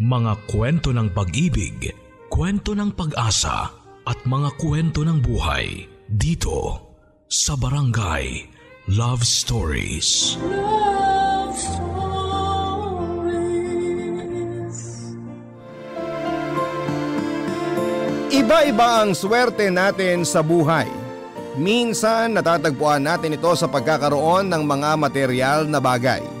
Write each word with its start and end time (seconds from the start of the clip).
Mga 0.00 0.48
kwento 0.48 0.96
ng 0.96 1.12
pag-ibig, 1.12 1.92
kwento 2.32 2.72
ng 2.72 2.88
pag-asa 2.96 3.68
at 4.08 4.16
mga 4.24 4.56
kwento 4.56 5.04
ng 5.04 5.20
buhay 5.20 5.84
dito 6.08 6.88
sa 7.28 7.52
Barangay 7.52 8.48
Love 8.96 9.20
Stories. 9.20 10.40
Love 10.40 11.52
Stories. 11.52 12.00
Iba-iba 18.32 19.04
ang 19.04 19.12
swerte 19.12 19.68
natin 19.68 20.24
sa 20.24 20.40
buhay. 20.40 20.88
Minsan 21.60 22.40
natatagpuan 22.40 23.04
natin 23.04 23.36
ito 23.36 23.52
sa 23.52 23.68
pagkakaroon 23.68 24.48
ng 24.48 24.64
mga 24.64 24.96
material 24.96 25.68
na 25.68 25.76
bagay. 25.76 26.39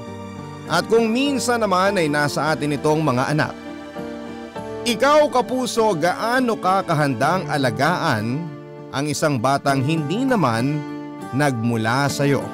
At 0.70 0.86
kung 0.86 1.10
minsan 1.10 1.58
naman 1.58 1.98
ay 1.98 2.06
nasa 2.06 2.54
atin 2.54 2.78
itong 2.78 3.02
mga 3.02 3.34
anak. 3.34 3.54
Ikaw 4.86 5.26
kapuso 5.26 5.98
gaano 5.98 6.54
ka 6.62 6.86
kahandang 6.86 7.50
alagaan 7.50 8.46
ang 8.94 9.04
isang 9.10 9.34
batang 9.42 9.82
hindi 9.82 10.22
naman 10.22 10.78
nagmula 11.34 12.06
sa 12.06 12.22
iyo. 12.22 12.46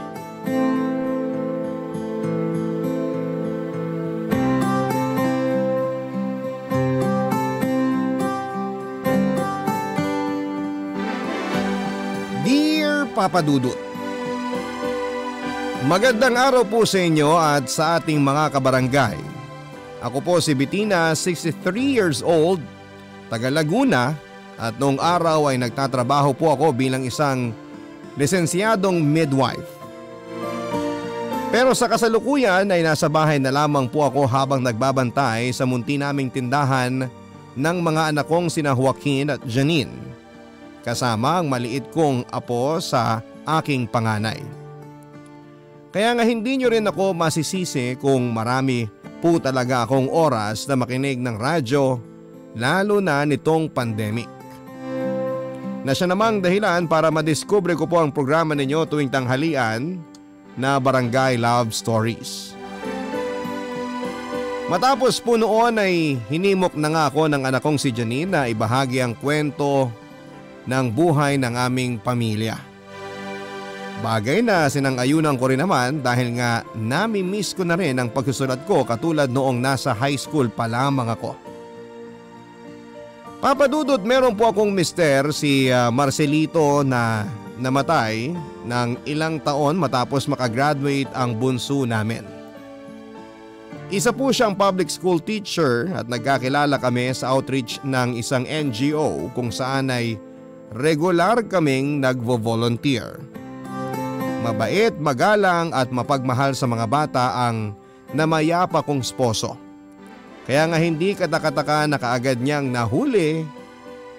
Dear 12.49 13.05
Papa 13.13 13.45
Dudut 13.45 13.77
Magandang 15.87 16.35
araw 16.35 16.67
po 16.67 16.83
sa 16.83 16.99
inyo 16.99 17.39
at 17.39 17.71
sa 17.71 18.03
ating 18.03 18.19
mga 18.19 18.59
kabarangay. 18.59 19.15
Ako 20.03 20.19
po 20.19 20.43
si 20.43 20.51
Bettina, 20.51 21.15
63 21.15 21.63
years 21.79 22.27
old, 22.27 22.59
taga 23.31 23.47
Laguna 23.55 24.19
at 24.59 24.75
noong 24.83 24.99
araw 24.99 25.47
ay 25.47 25.63
nagtatrabaho 25.63 26.35
po 26.35 26.51
ako 26.51 26.75
bilang 26.75 27.07
isang 27.07 27.55
lisensyadong 28.19 28.99
midwife. 28.99 29.63
Pero 31.55 31.71
sa 31.71 31.87
kasalukuyan 31.87 32.67
ay 32.67 32.83
nasa 32.83 33.07
bahay 33.07 33.39
na 33.39 33.55
lamang 33.55 33.87
po 33.87 34.03
ako 34.03 34.27
habang 34.27 34.67
nagbabantay 34.67 35.55
sa 35.55 35.71
munti 35.71 35.95
naming 36.03 36.35
tindahan 36.35 37.07
ng 37.55 37.77
mga 37.79 38.11
anak 38.11 38.27
kong 38.27 38.51
sina 38.51 38.75
Joaquin 38.75 39.39
at 39.39 39.41
Janine. 39.47 39.95
Kasama 40.83 41.39
ang 41.39 41.47
maliit 41.47 41.87
kong 41.95 42.27
apo 42.27 42.75
sa 42.83 43.23
aking 43.47 43.87
panganay. 43.87 44.56
Kaya 45.97 46.13
nga 46.13 46.29
hindi 46.29 46.61
nyo 46.61 46.69
rin 46.69 46.85
ako 46.85 47.17
masisisi 47.17 47.97
kung 47.97 48.29
marami 48.29 48.85
po 49.25 49.41
talaga 49.41 49.89
akong 49.89 50.13
oras 50.13 50.69
na 50.69 50.77
makinig 50.77 51.17
ng 51.17 51.41
radyo 51.41 51.97
lalo 52.53 53.01
na 53.01 53.25
nitong 53.25 53.73
pandemic. 53.73 54.29
Na 55.89 55.97
siya 55.97 56.13
namang 56.13 56.45
dahilan 56.45 56.85
para 56.85 57.09
madiskubre 57.09 57.73
ko 57.73 57.89
po 57.89 58.05
ang 58.05 58.13
programa 58.13 58.53
ninyo 58.53 58.85
tuwing 58.85 59.09
tanghalian 59.09 59.97
na 60.53 60.77
Barangay 60.77 61.41
Love 61.41 61.73
Stories. 61.73 62.53
Matapos 64.69 65.17
po 65.17 65.41
noon 65.41 65.81
ay 65.81 66.21
hinimok 66.29 66.77
na 66.77 66.93
nga 66.93 67.03
ako 67.09 67.25
ng 67.33 67.41
anak 67.41 67.65
kong 67.65 67.81
si 67.81 67.89
Janine 67.89 68.29
na 68.29 68.45
ibahagi 68.53 69.01
ang 69.01 69.17
kwento 69.17 69.89
ng 70.69 70.87
buhay 70.93 71.41
ng 71.41 71.57
aming 71.57 71.97
pamilya. 71.97 72.66
Bagay 73.97 74.45
na 74.45 74.69
sinangayunan 74.69 75.41
ko 75.41 75.49
rin 75.49 75.61
naman 75.61 76.05
dahil 76.05 76.37
nga 76.37 76.61
nami-miss 76.77 77.57
ko 77.57 77.65
na 77.65 77.81
rin 77.81 77.97
ang 77.97 78.13
pagsusulat 78.13 78.69
ko 78.69 78.85
katulad 78.85 79.33
noong 79.33 79.57
nasa 79.57 79.97
high 79.97 80.21
school 80.21 80.53
pa 80.53 80.69
lamang 80.69 81.09
ako. 81.09 81.33
Papadudot 83.41 84.01
meron 84.05 84.37
po 84.37 84.53
akong 84.53 84.69
mister 84.69 85.33
si 85.33 85.73
uh, 85.73 85.89
Marcelito 85.89 86.85
na 86.85 87.25
namatay 87.57 88.37
ng 88.69 88.89
ilang 89.09 89.41
taon 89.41 89.81
matapos 89.81 90.29
makagraduate 90.29 91.09
ang 91.17 91.33
bunso 91.33 91.89
namin. 91.89 92.25
Isa 93.87 94.11
po 94.11 94.35
siyang 94.35 94.59
public 94.59 94.91
school 94.91 95.23
teacher 95.23 95.89
at 95.95 96.11
nagkakilala 96.11 96.77
kami 96.83 97.15
sa 97.15 97.33
outreach 97.33 97.79
ng 97.87 98.19
isang 98.19 98.43
NGO 98.45 99.31
kung 99.33 99.55
saan 99.55 99.95
ay 99.95 100.19
regular 100.75 101.41
kaming 101.47 102.03
nagvo-volunteer. 102.03 103.23
Mabait, 104.47 104.95
magalang 104.95 105.75
at 105.75 105.91
mapagmahal 105.91 106.55
sa 106.55 106.71
mga 106.71 106.87
bata 106.87 107.51
ang 107.51 107.75
namayapa 108.15 108.79
kong 108.79 109.03
sposo. 109.03 109.59
Kaya 110.47 110.71
nga 110.71 110.79
hindi 110.79 111.19
katakataka 111.19 111.91
na 111.91 111.99
kaagad 111.99 112.39
niyang 112.39 112.71
nahuli 112.71 113.43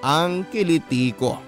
ang 0.03 0.43
kiliti 0.51 1.15
ko. 1.15 1.39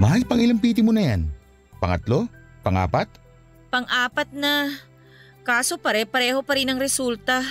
Mahal, 0.00 0.24
pang 0.24 0.40
ilang 0.40 0.58
piti 0.58 0.80
mo 0.80 0.96
na 0.96 1.12
yan? 1.12 1.41
Pangatlo? 1.82 2.30
Pangapat? 2.62 3.10
Pang-apat 3.74 4.30
na. 4.30 4.70
Kaso 5.42 5.74
pare-pareho 5.82 6.38
pa 6.46 6.54
rin 6.54 6.70
ang 6.70 6.78
resulta. 6.78 7.42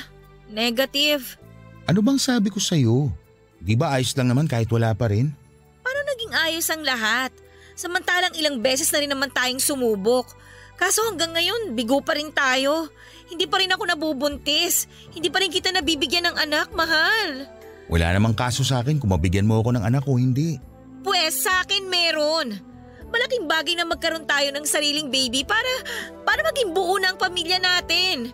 Negative. 0.48 1.36
Ano 1.84 2.00
bang 2.00 2.16
sabi 2.16 2.48
ko 2.48 2.64
sa'yo? 2.64 3.12
Di 3.60 3.76
ba 3.76 3.92
ayos 3.92 4.16
lang 4.16 4.32
naman 4.32 4.48
kahit 4.48 4.72
wala 4.72 4.96
pa 4.96 5.12
rin? 5.12 5.36
Paano 5.84 6.00
naging 6.08 6.32
ayos 6.48 6.72
ang 6.72 6.88
lahat? 6.88 7.36
Samantalang 7.76 8.32
ilang 8.40 8.64
beses 8.64 8.88
na 8.96 9.04
rin 9.04 9.12
naman 9.12 9.28
tayong 9.36 9.60
sumubok. 9.60 10.32
Kaso 10.80 11.04
hanggang 11.12 11.36
ngayon, 11.36 11.76
bigo 11.76 12.00
pa 12.00 12.16
rin 12.16 12.32
tayo. 12.32 12.88
Hindi 13.28 13.52
pa 13.52 13.60
rin 13.60 13.76
ako 13.76 13.84
nabubuntis. 13.84 14.88
Hindi 15.12 15.28
pa 15.28 15.44
rin 15.44 15.52
kita 15.52 15.76
nabibigyan 15.76 16.32
ng 16.32 16.38
anak, 16.40 16.72
mahal. 16.72 17.52
Wala 17.92 18.16
namang 18.16 18.40
kaso 18.40 18.64
sa 18.64 18.80
akin 18.80 18.96
kung 18.96 19.12
mabigyan 19.12 19.44
mo 19.44 19.60
ako 19.60 19.76
ng 19.76 19.84
anak 19.84 20.08
o 20.08 20.16
hindi. 20.16 20.56
Pwes, 21.04 21.44
sa 21.44 21.68
akin 21.68 21.92
meron. 21.92 22.71
Malaking 23.12 23.46
bagay 23.46 23.76
na 23.76 23.84
magkaroon 23.84 24.24
tayo 24.24 24.50
ng 24.56 24.64
sariling 24.64 25.12
baby 25.12 25.44
para, 25.44 25.68
para 26.24 26.42
maging 26.48 26.72
buo 26.72 26.96
na 26.98 27.12
ang 27.12 27.20
pamilya 27.20 27.60
natin. 27.60 28.32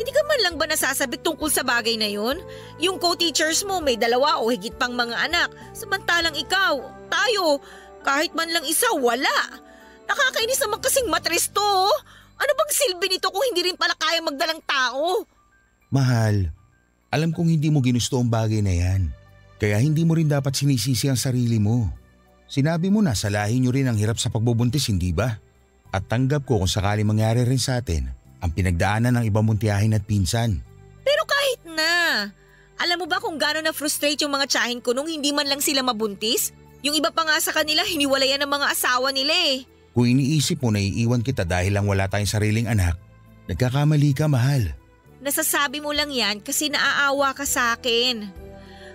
Hindi 0.00 0.10
ka 0.14 0.22
man 0.24 0.40
lang 0.40 0.54
ba 0.56 0.64
nasasabik 0.70 1.20
tungkol 1.20 1.50
sa 1.50 1.66
bagay 1.66 1.98
na 1.98 2.08
yun? 2.08 2.38
Yung 2.80 2.96
co-teachers 2.96 3.66
mo 3.66 3.82
may 3.82 3.98
dalawa 3.98 4.40
o 4.40 4.48
higit 4.48 4.72
pang 4.78 4.94
mga 4.94 5.28
anak. 5.28 5.50
Samantalang 5.74 6.38
ikaw, 6.38 6.78
tayo, 7.10 7.60
kahit 8.06 8.32
man 8.32 8.48
lang 8.48 8.64
isa, 8.64 8.88
wala. 8.96 9.60
Nakakainis 10.08 10.62
naman 10.62 10.80
kasing 10.80 11.10
matres 11.10 11.50
to. 11.52 11.60
oh. 11.60 11.92
Ano 12.40 12.52
bang 12.56 12.72
silbi 12.72 13.12
nito 13.12 13.28
kung 13.28 13.44
hindi 13.44 13.68
rin 13.68 13.76
pala 13.76 13.92
kaya 13.98 14.24
magdalang 14.24 14.64
tao? 14.64 15.28
Mahal, 15.92 16.48
alam 17.12 17.34
kong 17.36 17.52
hindi 17.52 17.68
mo 17.68 17.84
ginusto 17.84 18.16
ang 18.16 18.32
bagay 18.32 18.64
na 18.64 18.72
yan. 18.72 19.12
Kaya 19.60 19.76
hindi 19.76 20.08
mo 20.08 20.16
rin 20.16 20.30
dapat 20.30 20.56
sinisisi 20.56 21.12
ang 21.12 21.20
sarili 21.20 21.60
mo. 21.60 21.92
Sinabi 22.50 22.90
mo 22.90 22.98
na 22.98 23.14
sa 23.14 23.30
lahi 23.30 23.62
nyo 23.62 23.70
rin 23.70 23.86
ang 23.86 23.94
hirap 23.94 24.18
sa 24.18 24.26
pagbubuntis, 24.26 24.90
hindi 24.90 25.14
ba? 25.14 25.38
At 25.94 26.10
tanggap 26.10 26.42
ko 26.42 26.58
kung 26.58 26.66
sakali 26.66 27.06
mangyari 27.06 27.46
rin 27.46 27.62
sa 27.62 27.78
atin 27.78 28.10
ang 28.42 28.50
pinagdaanan 28.50 29.22
ng 29.22 29.24
ibang 29.30 29.46
muntiyahin 29.46 29.94
at 29.94 30.02
pinsan. 30.02 30.58
Pero 31.06 31.22
kahit 31.30 31.62
na. 31.70 31.94
Alam 32.82 33.04
mo 33.04 33.06
ba 33.06 33.22
kung 33.22 33.38
gaano 33.38 33.62
na-frustrate 33.62 34.26
yung 34.26 34.34
mga 34.34 34.50
tsahin 34.50 34.82
ko 34.82 34.90
nung 34.90 35.06
hindi 35.06 35.30
man 35.30 35.46
lang 35.46 35.62
sila 35.62 35.86
mabuntis? 35.86 36.50
Yung 36.82 36.96
iba 36.96 37.14
pa 37.14 37.22
nga 37.22 37.38
sa 37.38 37.54
kanila, 37.54 37.86
hiniwalayan 37.86 38.42
ng 38.42 38.50
mga 38.50 38.66
asawa 38.72 39.14
nila 39.14 39.30
eh. 39.30 39.68
Kung 39.94 40.08
iniisip 40.10 40.58
mo 40.64 40.74
na 40.74 40.82
iiwan 40.82 41.22
kita 41.22 41.46
dahil 41.46 41.76
lang 41.76 41.86
wala 41.86 42.08
tayong 42.08 42.26
sariling 42.26 42.66
anak, 42.66 42.96
nagkakamali 43.46 44.10
ka 44.16 44.26
mahal. 44.26 44.74
Nasasabi 45.20 45.84
mo 45.84 45.92
lang 45.92 46.08
yan 46.08 46.40
kasi 46.40 46.72
naaawa 46.72 47.36
ka 47.36 47.44
sa 47.44 47.76
akin. 47.76 48.32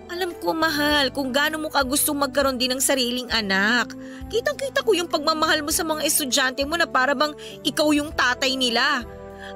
Alam 0.05 0.37
ko 0.37 0.53
mahal 0.53 1.09
kung 1.09 1.33
gaano 1.33 1.57
mo 1.57 1.69
ka 1.73 1.81
gustong 1.81 2.21
magkaroon 2.21 2.61
din 2.61 2.77
ng 2.77 2.81
sariling 2.81 3.29
anak. 3.33 3.89
Kitang-kita 4.29 4.85
ko 4.85 4.93
yung 4.93 5.09
pagmamahal 5.09 5.65
mo 5.65 5.73
sa 5.73 5.81
mga 5.81 6.05
estudyante 6.05 6.61
mo 6.61 6.77
na 6.77 6.85
para 6.85 7.17
bang 7.17 7.33
ikaw 7.65 7.89
yung 7.89 8.13
tatay 8.13 8.53
nila. 8.53 9.01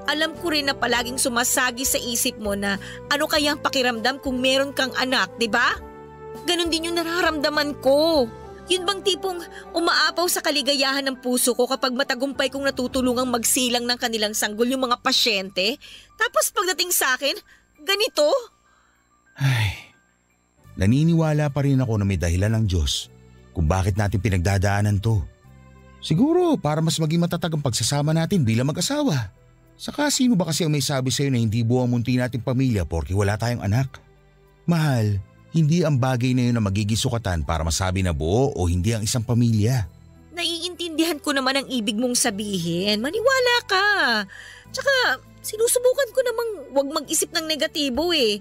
Alam 0.10 0.34
ko 0.38 0.50
rin 0.50 0.70
na 0.70 0.74
palaging 0.74 1.22
sumasagi 1.22 1.86
sa 1.86 2.02
isip 2.02 2.42
mo 2.42 2.58
na 2.58 2.82
ano 3.14 3.26
kaya 3.30 3.54
ang 3.54 3.62
pakiramdam 3.62 4.18
kung 4.22 4.42
meron 4.42 4.74
kang 4.74 4.94
anak, 4.98 5.30
di 5.38 5.46
ba? 5.46 5.78
Ganon 6.46 6.70
din 6.70 6.90
yung 6.90 6.98
nararamdaman 6.98 7.78
ko. 7.82 8.26
Yun 8.70 8.86
bang 8.86 9.02
tipong 9.02 9.42
umaapaw 9.74 10.30
sa 10.30 10.46
kaligayahan 10.46 11.02
ng 11.10 11.18
puso 11.26 11.58
ko 11.58 11.66
kapag 11.66 11.90
matagumpay 11.94 12.54
kong 12.54 12.70
natutulungang 12.70 13.30
magsilang 13.30 13.90
ng 13.90 13.98
kanilang 13.98 14.38
sanggol 14.38 14.70
yung 14.70 14.86
mga 14.86 15.02
pasyente? 15.02 15.82
Tapos 16.14 16.54
pagdating 16.54 16.94
sa 16.94 17.18
akin, 17.18 17.34
ganito? 17.82 18.30
Ay, 19.42 19.89
naniniwala 20.80 21.52
pa 21.52 21.68
rin 21.68 21.84
ako 21.84 22.00
na 22.00 22.06
may 22.08 22.16
dahilan 22.16 22.56
ng 22.56 22.66
Diyos 22.66 23.12
kung 23.52 23.68
bakit 23.68 24.00
natin 24.00 24.24
pinagdadaanan 24.24 25.04
to. 25.04 25.20
Siguro 26.00 26.56
para 26.56 26.80
mas 26.80 26.96
maging 26.96 27.20
matatag 27.20 27.52
ang 27.52 27.64
pagsasama 27.64 28.16
natin 28.16 28.48
bilang 28.48 28.72
mag-asawa. 28.72 29.36
Saka 29.76 30.08
sino 30.08 30.40
ba 30.40 30.48
kasi 30.48 30.64
ang 30.64 30.72
may 30.72 30.84
sabi 30.84 31.12
sa'yo 31.12 31.32
na 31.32 31.40
hindi 31.40 31.64
buwang 31.64 31.92
munti 31.92 32.16
nating 32.16 32.44
pamilya 32.44 32.88
porque 32.88 33.12
wala 33.12 33.36
tayong 33.36 33.64
anak? 33.64 34.00
Mahal, 34.64 35.20
hindi 35.52 35.84
ang 35.84 36.00
bagay 36.00 36.32
na 36.32 36.48
yun 36.48 36.56
na 36.56 36.64
magiging 36.64 37.00
sukatan 37.00 37.44
para 37.44 37.68
masabi 37.68 38.00
na 38.00 38.16
buo 38.16 38.56
o 38.56 38.68
hindi 38.72 38.96
ang 38.96 39.04
isang 39.04 39.24
pamilya. 39.28 39.88
Naiintindihan 40.36 41.20
ko 41.20 41.36
naman 41.36 41.60
ang 41.60 41.68
ibig 41.68 42.00
mong 42.00 42.16
sabihin. 42.16 43.04
Maniwala 43.04 43.56
ka. 43.68 43.88
Tsaka 44.72 45.20
sinusubukan 45.44 46.10
ko 46.16 46.20
namang 46.24 46.50
wag 46.76 46.88
mag-isip 47.04 47.34
ng 47.36 47.44
negatibo 47.50 48.14
eh. 48.16 48.40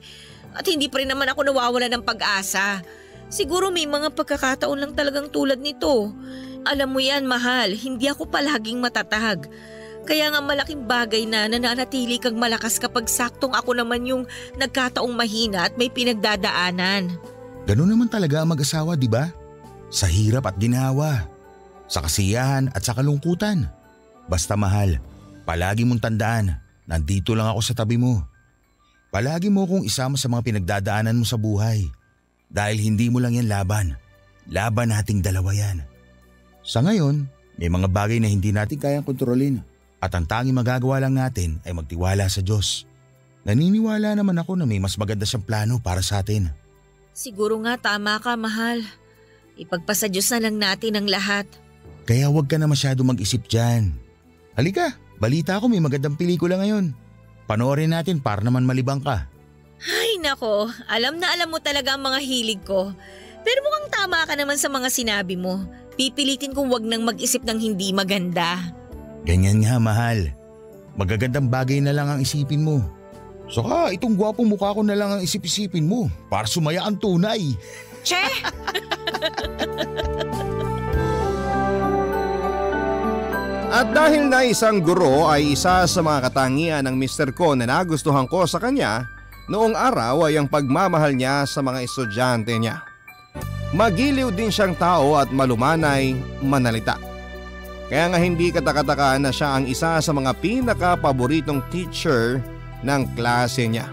At 0.56 0.64
hindi 0.64 0.88
pa 0.88 1.00
rin 1.02 1.10
naman 1.10 1.28
ako 1.32 1.48
nawawala 1.48 1.88
ng 1.88 2.04
pag-asa. 2.04 2.80
Siguro 3.28 3.68
may 3.68 3.84
mga 3.84 4.16
pagkakataon 4.16 4.78
lang 4.80 4.92
talagang 4.96 5.28
tulad 5.28 5.60
nito. 5.60 6.12
Alam 6.64 6.88
mo 6.96 7.00
yan, 7.00 7.28
mahal, 7.28 7.76
hindi 7.76 8.08
ako 8.08 8.28
palaging 8.28 8.80
matatag. 8.80 9.48
Kaya 10.08 10.32
nga 10.32 10.40
malaking 10.40 10.88
bagay 10.88 11.28
na 11.28 11.44
nananatili 11.52 12.16
kang 12.16 12.40
malakas 12.40 12.80
kapag 12.80 13.12
saktong 13.12 13.52
ako 13.52 13.76
naman 13.76 14.08
yung 14.08 14.24
nagkataong 14.56 15.12
mahina 15.12 15.68
at 15.68 15.76
may 15.76 15.92
pinagdadaanan. 15.92 17.12
Ganun 17.68 17.92
naman 17.92 18.08
talaga 18.08 18.40
ang 18.40 18.56
mag-asawa, 18.56 18.96
di 18.96 19.04
ba? 19.04 19.28
Sa 19.92 20.08
hirap 20.08 20.48
at 20.48 20.56
ginawa. 20.56 21.28
Sa 21.84 22.00
kasiyahan 22.00 22.72
at 22.72 22.80
sa 22.80 22.96
kalungkutan. 22.96 23.68
Basta 24.28 24.56
mahal, 24.56 24.96
palagi 25.44 25.84
mong 25.84 26.00
tandaan, 26.04 26.56
nandito 26.88 27.36
lang 27.36 27.48
ako 27.48 27.60
sa 27.60 27.76
tabi 27.76 28.00
mo. 28.00 28.24
Palagi 29.08 29.48
mo 29.48 29.64
kong 29.64 29.88
isama 29.88 30.20
sa 30.20 30.28
mga 30.28 30.44
pinagdadaanan 30.44 31.16
mo 31.16 31.24
sa 31.24 31.40
buhay. 31.40 31.88
Dahil 32.52 32.76
hindi 32.76 33.08
mo 33.08 33.20
lang 33.20 33.36
yan 33.36 33.48
laban. 33.48 33.96
Laban 34.48 34.92
nating 34.92 35.24
dalawa 35.24 35.52
yan. 35.52 35.84
Sa 36.60 36.84
ngayon, 36.84 37.24
may 37.56 37.72
mga 37.72 37.88
bagay 37.88 38.20
na 38.20 38.28
hindi 38.28 38.52
natin 38.52 38.76
kayang 38.76 39.04
kontrolin. 39.04 39.64
At 39.98 40.12
ang 40.12 40.28
tanging 40.28 40.54
magagawa 40.54 41.00
lang 41.00 41.16
natin 41.16 41.58
ay 41.64 41.72
magtiwala 41.72 42.28
sa 42.28 42.44
Diyos. 42.44 42.84
Naniniwala 43.48 44.12
naman 44.12 44.36
ako 44.36 44.60
na 44.60 44.68
may 44.68 44.78
mas 44.78 44.94
maganda 45.00 45.24
siyang 45.24 45.42
plano 45.42 45.74
para 45.80 46.04
sa 46.04 46.20
atin. 46.20 46.52
Siguro 47.16 47.58
nga 47.64 47.80
tama 47.80 48.20
ka, 48.20 48.36
mahal. 48.36 48.84
Ipagpasa 49.58 50.06
Diyos 50.06 50.28
na 50.36 50.38
lang 50.44 50.56
natin 50.60 51.00
ang 51.00 51.08
lahat. 51.08 51.48
Kaya 52.04 52.28
huwag 52.28 52.46
ka 52.46 52.60
na 52.60 52.68
masyado 52.68 53.02
mag-isip 53.02 53.48
dyan. 53.48 53.90
Halika, 54.54 54.94
balita 55.16 55.58
ko 55.58 55.66
may 55.66 55.80
magandang 55.82 56.14
pelikula 56.14 56.60
ngayon. 56.60 57.07
Panoorin 57.48 57.96
natin 57.96 58.20
para 58.20 58.44
naman 58.44 58.68
malibang 58.68 59.00
ka. 59.00 59.24
Ay 59.80 60.20
nako, 60.20 60.68
alam 60.84 61.16
na 61.16 61.32
alam 61.32 61.48
mo 61.48 61.56
talaga 61.64 61.96
ang 61.96 62.04
mga 62.04 62.20
hilig 62.20 62.60
ko. 62.68 62.92
Pero 63.40 63.64
mukhang 63.64 63.88
tama 63.88 64.28
ka 64.28 64.36
naman 64.36 64.60
sa 64.60 64.68
mga 64.68 64.92
sinabi 64.92 65.40
mo. 65.40 65.64
Pipilitin 65.96 66.52
kong 66.52 66.68
wag 66.68 66.84
nang 66.84 67.08
mag-isip 67.08 67.40
ng 67.48 67.56
hindi 67.56 67.96
maganda. 67.96 68.60
Ganyan 69.24 69.64
nga 69.64 69.80
mahal. 69.80 70.28
Magagandang 71.00 71.48
bagay 71.48 71.80
na 71.80 71.96
lang 71.96 72.12
ang 72.12 72.20
isipin 72.20 72.60
mo. 72.60 72.84
Saka 73.48 73.96
itong 73.96 74.12
gwapong 74.12 74.44
mukha 74.44 74.76
ko 74.76 74.84
na 74.84 74.92
lang 74.92 75.16
ang 75.16 75.24
isip-isipin 75.24 75.88
mo 75.88 76.12
para 76.28 76.44
sumaya 76.44 76.84
ang 76.84 77.00
tunay. 77.00 77.56
Che! 78.04 78.28
At 83.68 83.92
dahil 83.92 84.32
na 84.32 84.48
isang 84.48 84.80
guro 84.80 85.28
ay 85.28 85.52
isa 85.52 85.84
sa 85.84 86.00
mga 86.00 86.32
katangian 86.32 86.88
ng 86.88 86.96
Mr. 86.96 87.36
Ko 87.36 87.52
na 87.52 87.68
nagustuhan 87.68 88.24
ko 88.24 88.48
sa 88.48 88.56
kanya, 88.56 89.04
noong 89.44 89.76
araw 89.76 90.24
ay 90.24 90.40
ang 90.40 90.48
pagmamahal 90.48 91.12
niya 91.12 91.44
sa 91.44 91.60
mga 91.60 91.84
estudyante 91.84 92.56
niya. 92.56 92.80
Magiliw 93.76 94.32
din 94.32 94.48
siyang 94.48 94.72
tao 94.72 95.20
at 95.20 95.28
malumanay 95.28 96.16
manalita. 96.40 96.96
Kaya 97.92 98.08
nga 98.08 98.16
hindi 98.16 98.48
katakataka 98.48 99.20
na 99.20 99.28
siya 99.28 99.60
ang 99.60 99.68
isa 99.68 100.00
sa 100.00 100.12
mga 100.16 100.32
pinaka-paboritong 100.40 101.60
teacher 101.68 102.40
ng 102.80 103.00
klase 103.12 103.68
niya. 103.68 103.92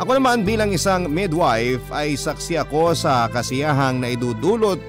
Ako 0.00 0.16
naman 0.16 0.48
bilang 0.48 0.72
isang 0.72 1.12
midwife 1.12 1.84
ay 1.92 2.16
saksi 2.16 2.56
ako 2.64 2.96
sa 2.96 3.28
kasiyahang 3.28 4.00
na 4.00 4.16
idudulot 4.16 4.80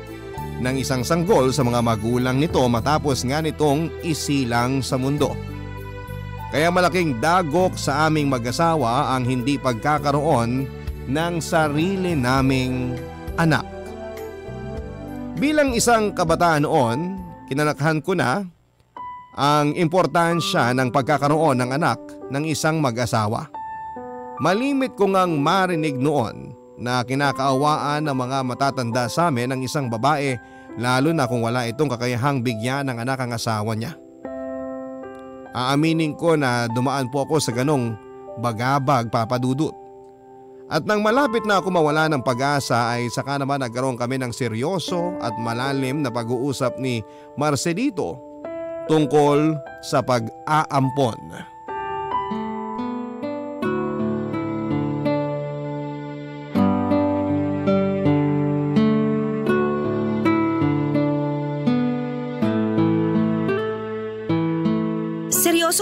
ng 0.64 0.80
isang 0.80 1.04
sanggol 1.04 1.52
sa 1.52 1.68
mga 1.68 1.84
magulang 1.84 2.40
nito 2.40 2.64
matapos 2.72 3.28
nga 3.28 3.44
nitong 3.44 3.92
isilang 4.08 4.80
sa 4.80 4.96
mundo. 4.96 5.36
Kaya 6.54 6.72
malaking 6.72 7.20
dagok 7.20 7.76
sa 7.76 8.08
aming 8.08 8.32
mag-asawa 8.32 9.12
ang 9.18 9.28
hindi 9.28 9.60
pagkakaroon 9.60 10.70
ng 11.10 11.34
sarili 11.44 12.16
naming 12.16 12.96
anak. 13.36 13.66
Bilang 15.36 15.76
isang 15.76 16.14
kabataan 16.16 16.64
noon, 16.64 17.20
kinalakhan 17.50 18.00
ko 18.00 18.16
na 18.16 18.46
ang 19.34 19.74
importansya 19.74 20.78
ng 20.78 20.94
pagkakaroon 20.94 21.58
ng 21.58 21.74
anak 21.74 22.00
ng 22.30 22.44
isang 22.46 22.78
mag-asawa. 22.78 23.50
Malimit 24.40 24.94
ko 24.94 25.10
ngang 25.10 25.42
marinig 25.42 25.98
noon 25.98 26.54
na 26.78 27.02
kinakaawaan 27.02 28.06
ng 28.06 28.18
mga 28.18 28.38
matatanda 28.46 29.06
sa 29.10 29.34
amin 29.34 29.58
ng 29.58 29.62
isang 29.66 29.90
babae 29.90 30.38
lalo 30.78 31.14
na 31.14 31.30
kung 31.30 31.46
wala 31.46 31.70
itong 31.70 31.92
kakayahang 31.92 32.42
bigyan 32.42 32.90
ng 32.90 32.98
anak 33.02 33.20
ang 33.22 33.32
asawa 33.34 33.74
niya. 33.78 33.94
Aaminin 35.54 36.18
ko 36.18 36.34
na 36.34 36.66
dumaan 36.66 37.14
po 37.14 37.30
ako 37.30 37.38
sa 37.38 37.54
ganong 37.54 37.94
bagabag 38.42 39.14
papadudot. 39.14 39.74
At 40.74 40.90
nang 40.90 41.06
malapit 41.06 41.46
na 41.46 41.62
ako 41.62 41.70
mawala 41.70 42.10
ng 42.10 42.26
pag-asa 42.26 42.98
ay 42.98 43.06
saka 43.14 43.38
naman 43.38 43.62
nagkaroon 43.62 44.00
kami 44.00 44.18
ng 44.18 44.34
seryoso 44.34 45.14
at 45.22 45.38
malalim 45.38 46.02
na 46.02 46.10
pag-uusap 46.10 46.82
ni 46.82 47.06
Marcelito 47.38 48.18
tungkol 48.90 49.54
sa 49.86 50.02
pag-aampon. 50.02 51.53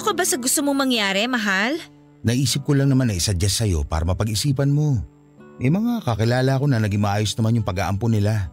Seryoso 0.01 0.18
ka 0.18 0.18
ba 0.18 0.25
sa 0.25 0.42
gusto 0.42 0.59
mong 0.65 0.81
mangyari, 0.81 1.30
mahal? 1.30 1.77
Naisip 2.25 2.65
ko 2.65 2.74
lang 2.74 2.89
naman 2.89 3.06
na 3.06 3.13
isuggest 3.13 3.62
sa'yo 3.62 3.86
para 3.86 4.01
mapag-isipan 4.01 4.74
mo. 4.74 4.98
May 5.62 5.69
mga 5.69 6.01
kakilala 6.01 6.57
ko 6.57 6.65
na 6.65 6.81
naging 6.81 7.06
maayos 7.06 7.38
naman 7.38 7.62
yung 7.62 7.68
pag-aampon 7.69 8.18
nila. 8.18 8.50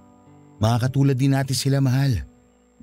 Mga 0.60 0.76
katulad 0.76 1.16
din 1.16 1.32
natin 1.32 1.56
sila 1.56 1.80
mahal. 1.80 2.20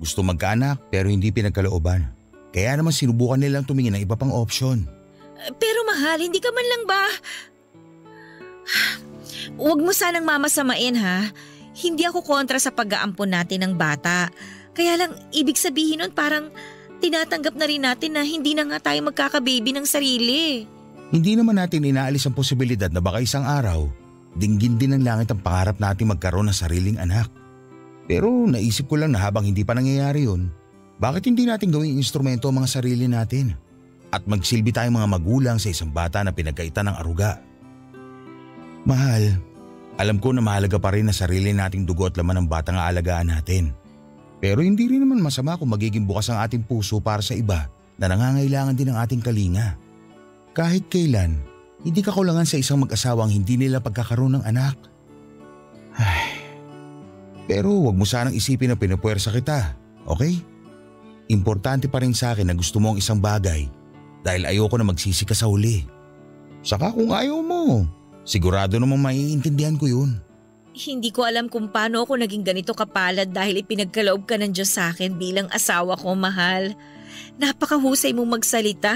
Gusto 0.02 0.26
magkaanak 0.26 0.82
pero 0.90 1.06
hindi 1.06 1.30
pinagkalooban. 1.30 2.10
Kaya 2.50 2.74
naman 2.74 2.90
sinubukan 2.90 3.38
nilang 3.38 3.62
tumingin 3.62 3.94
ng 3.94 4.02
iba 4.02 4.18
pang 4.18 4.34
option. 4.34 4.82
Pero 5.62 5.86
mahal, 5.86 6.26
hindi 6.26 6.42
ka 6.42 6.50
man 6.50 6.66
lang 6.66 6.82
ba... 6.90 7.02
Huwag 9.62 9.78
mo 9.78 9.94
sanang 9.94 10.26
mamasamain 10.26 10.98
ha. 10.98 11.30
Hindi 11.70 12.02
ako 12.02 12.18
kontra 12.26 12.58
sa 12.58 12.74
pag-aampon 12.74 13.30
natin 13.30 13.62
ng 13.62 13.78
bata. 13.78 14.26
Kaya 14.74 14.98
lang, 14.98 15.14
ibig 15.30 15.54
sabihin 15.54 16.02
nun 16.02 16.10
parang 16.10 16.50
tinatanggap 17.00 17.54
na 17.54 17.66
rin 17.68 17.82
natin 17.84 18.16
na 18.16 18.22
hindi 18.24 18.52
na 18.56 18.64
nga 18.66 18.90
tayo 18.90 19.00
magkakababy 19.08 19.70
ng 19.76 19.86
sarili. 19.86 20.64
Hindi 21.12 21.38
naman 21.38 21.60
natin 21.60 21.86
inaalis 21.86 22.26
ang 22.26 22.34
posibilidad 22.34 22.90
na 22.90 22.98
baka 22.98 23.22
isang 23.22 23.46
araw, 23.46 23.86
dinggin 24.34 24.74
din 24.76 24.98
ng 24.98 25.06
langit 25.06 25.30
ang 25.30 25.40
pangarap 25.40 25.78
natin 25.78 26.10
magkaroon 26.10 26.50
ng 26.50 26.56
sariling 26.56 26.98
anak. 26.98 27.30
Pero 28.06 28.28
naisip 28.46 28.90
ko 28.90 28.98
lang 28.98 29.14
na 29.14 29.22
habang 29.22 29.46
hindi 29.46 29.62
pa 29.62 29.74
nangyayari 29.74 30.26
yun, 30.26 30.50
bakit 30.96 31.28
hindi 31.28 31.44
natin 31.44 31.68
gawing 31.68 31.98
instrumento 31.98 32.48
ang 32.48 32.62
mga 32.62 32.80
sarili 32.80 33.06
natin? 33.06 33.54
At 34.10 34.24
magsilbi 34.24 34.72
tayong 34.72 34.96
mga 34.96 35.10
magulang 35.10 35.58
sa 35.60 35.68
isang 35.68 35.92
bata 35.92 36.22
na 36.24 36.32
pinagkaitan 36.32 36.88
ng 36.88 36.96
aruga. 36.96 37.42
Mahal, 38.86 39.36
alam 39.98 40.16
ko 40.22 40.30
na 40.30 40.40
mahalaga 40.40 40.78
pa 40.78 40.94
rin 40.94 41.10
na 41.10 41.14
sarili 41.14 41.50
nating 41.50 41.84
dugo 41.84 42.06
at 42.08 42.16
laman 42.16 42.44
ng 42.44 42.48
batang 42.48 42.78
aalagaan 42.78 43.34
natin. 43.34 43.74
Pero 44.40 44.60
hindi 44.60 44.86
rin 44.86 45.02
naman 45.02 45.24
masama 45.24 45.56
kung 45.56 45.72
magiging 45.72 46.04
bukas 46.04 46.28
ang 46.28 46.44
ating 46.44 46.64
puso 46.64 47.00
para 47.00 47.24
sa 47.24 47.32
iba 47.32 47.72
na 47.96 48.12
nangangailangan 48.12 48.76
din 48.76 48.92
ng 48.92 48.98
ating 49.00 49.24
kalinga. 49.24 49.80
Kahit 50.52 50.88
kailan, 50.92 51.40
hindi 51.80 52.00
kakulangan 52.04 52.44
sa 52.44 52.60
isang 52.60 52.84
mag-asawang 52.84 53.32
hindi 53.32 53.56
nila 53.56 53.80
pagkakaroon 53.80 54.40
ng 54.40 54.44
anak. 54.44 54.76
Ay, 55.96 56.36
pero 57.46 57.72
wag 57.86 57.96
mo 57.96 58.04
sanang 58.04 58.36
isipin 58.36 58.74
na 58.74 58.76
pinupuwersa 58.76 59.32
kita, 59.32 59.78
okay? 60.04 60.36
Importante 61.30 61.86
pa 61.86 62.02
rin 62.02 62.12
sa 62.12 62.34
akin 62.34 62.50
na 62.50 62.54
gusto 62.54 62.82
mo 62.82 62.92
ang 62.94 62.98
isang 62.98 63.22
bagay 63.22 63.70
dahil 64.26 64.42
ayoko 64.50 64.74
na 64.78 64.86
magsisi 64.86 65.22
ka 65.22 65.32
sa 65.32 65.46
huli. 65.46 65.86
Saka 66.66 66.90
kung 66.90 67.14
ayaw 67.14 67.38
mo, 67.46 67.86
sigurado 68.26 68.74
namang 68.82 68.98
maiintindihan 68.98 69.78
ko 69.78 69.86
yun. 69.86 70.18
Hindi 70.76 71.08
ko 71.08 71.24
alam 71.24 71.48
kung 71.48 71.72
paano 71.72 72.04
ako 72.04 72.20
naging 72.20 72.44
ganito 72.44 72.76
kapalad 72.76 73.32
dahil 73.32 73.64
ipinagkaloob 73.64 74.28
ka 74.28 74.36
ng 74.36 74.52
Diyos 74.52 74.76
sa 74.76 74.92
akin 74.92 75.16
bilang 75.16 75.48
asawa 75.48 75.96
ko, 75.96 76.12
mahal. 76.12 76.76
Napakahusay 77.40 78.12
mong 78.12 78.36
magsalita. 78.36 78.92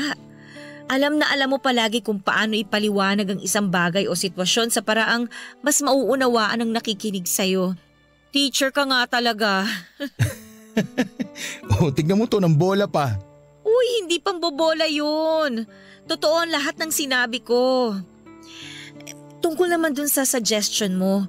Alam 0.93 1.17
na 1.17 1.33
alam 1.33 1.57
mo 1.57 1.57
palagi 1.57 2.05
kung 2.05 2.21
paano 2.21 2.53
ipaliwanag 2.53 3.33
ang 3.33 3.41
isang 3.41 3.73
bagay 3.73 4.05
o 4.05 4.13
sitwasyon 4.13 4.69
sa 4.69 4.85
paraang 4.85 5.33
mas 5.65 5.81
mauunawaan 5.81 6.61
ang 6.61 6.71
nakikinig 6.77 7.25
sa'yo. 7.25 7.73
Teacher 8.29 8.69
ka 8.77 8.85
nga 8.85 9.09
talaga. 9.09 9.65
oh, 11.81 11.89
tignan 11.89 12.21
mo 12.21 12.29
to 12.29 12.45
ng 12.45 12.61
bola 12.61 12.85
pa. 12.85 13.17
Uy, 13.65 14.05
hindi 14.05 14.21
pang 14.21 14.37
bobola 14.37 14.85
yun. 14.85 15.65
Totoo 16.05 16.45
ang 16.45 16.53
lahat 16.53 16.77
ng 16.77 16.93
sinabi 16.93 17.41
ko. 17.41 17.97
Tungkol 19.41 19.73
naman 19.73 19.97
dun 19.97 20.11
sa 20.11 20.29
suggestion 20.29 21.01
mo, 21.01 21.25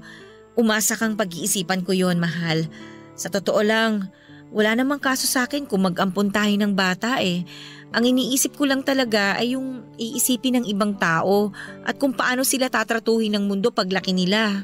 umasa 0.55 0.99
kang 0.99 1.15
pag-iisipan 1.15 1.83
ko 1.85 1.95
yon 1.95 2.19
mahal. 2.19 2.67
Sa 3.15 3.31
totoo 3.31 3.61
lang, 3.63 4.11
wala 4.51 4.75
namang 4.75 4.99
kaso 4.99 5.25
sa 5.25 5.47
akin 5.47 5.63
kung 5.63 5.87
mag-ampon 5.87 6.27
tayo 6.27 6.51
ng 6.51 6.75
bata 6.75 7.23
eh. 7.23 7.47
Ang 7.91 8.15
iniisip 8.15 8.55
ko 8.55 8.67
lang 8.67 8.83
talaga 8.83 9.35
ay 9.35 9.55
yung 9.55 9.83
iisipin 9.99 10.59
ng 10.59 10.65
ibang 10.67 10.95
tao 10.95 11.51
at 11.83 11.99
kung 11.99 12.15
paano 12.15 12.43
sila 12.47 12.71
tatratuhin 12.71 13.35
ng 13.35 13.47
mundo 13.47 13.71
paglaki 13.71 14.15
nila. 14.15 14.63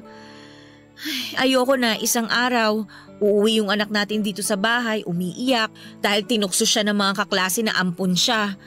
Ay, 1.37 1.53
ayoko 1.53 1.77
na 1.77 1.93
isang 1.99 2.25
araw, 2.25 2.87
uuwi 3.21 3.61
yung 3.61 3.69
anak 3.69 3.93
natin 3.93 4.25
dito 4.25 4.41
sa 4.41 4.57
bahay, 4.57 5.05
umiiyak 5.05 5.69
dahil 6.01 6.25
tinukso 6.25 6.65
siya 6.65 6.81
ng 6.87 6.97
mga 6.97 7.13
kaklase 7.23 7.61
na 7.61 7.77
ampon 7.77 8.17
siya. 8.17 8.57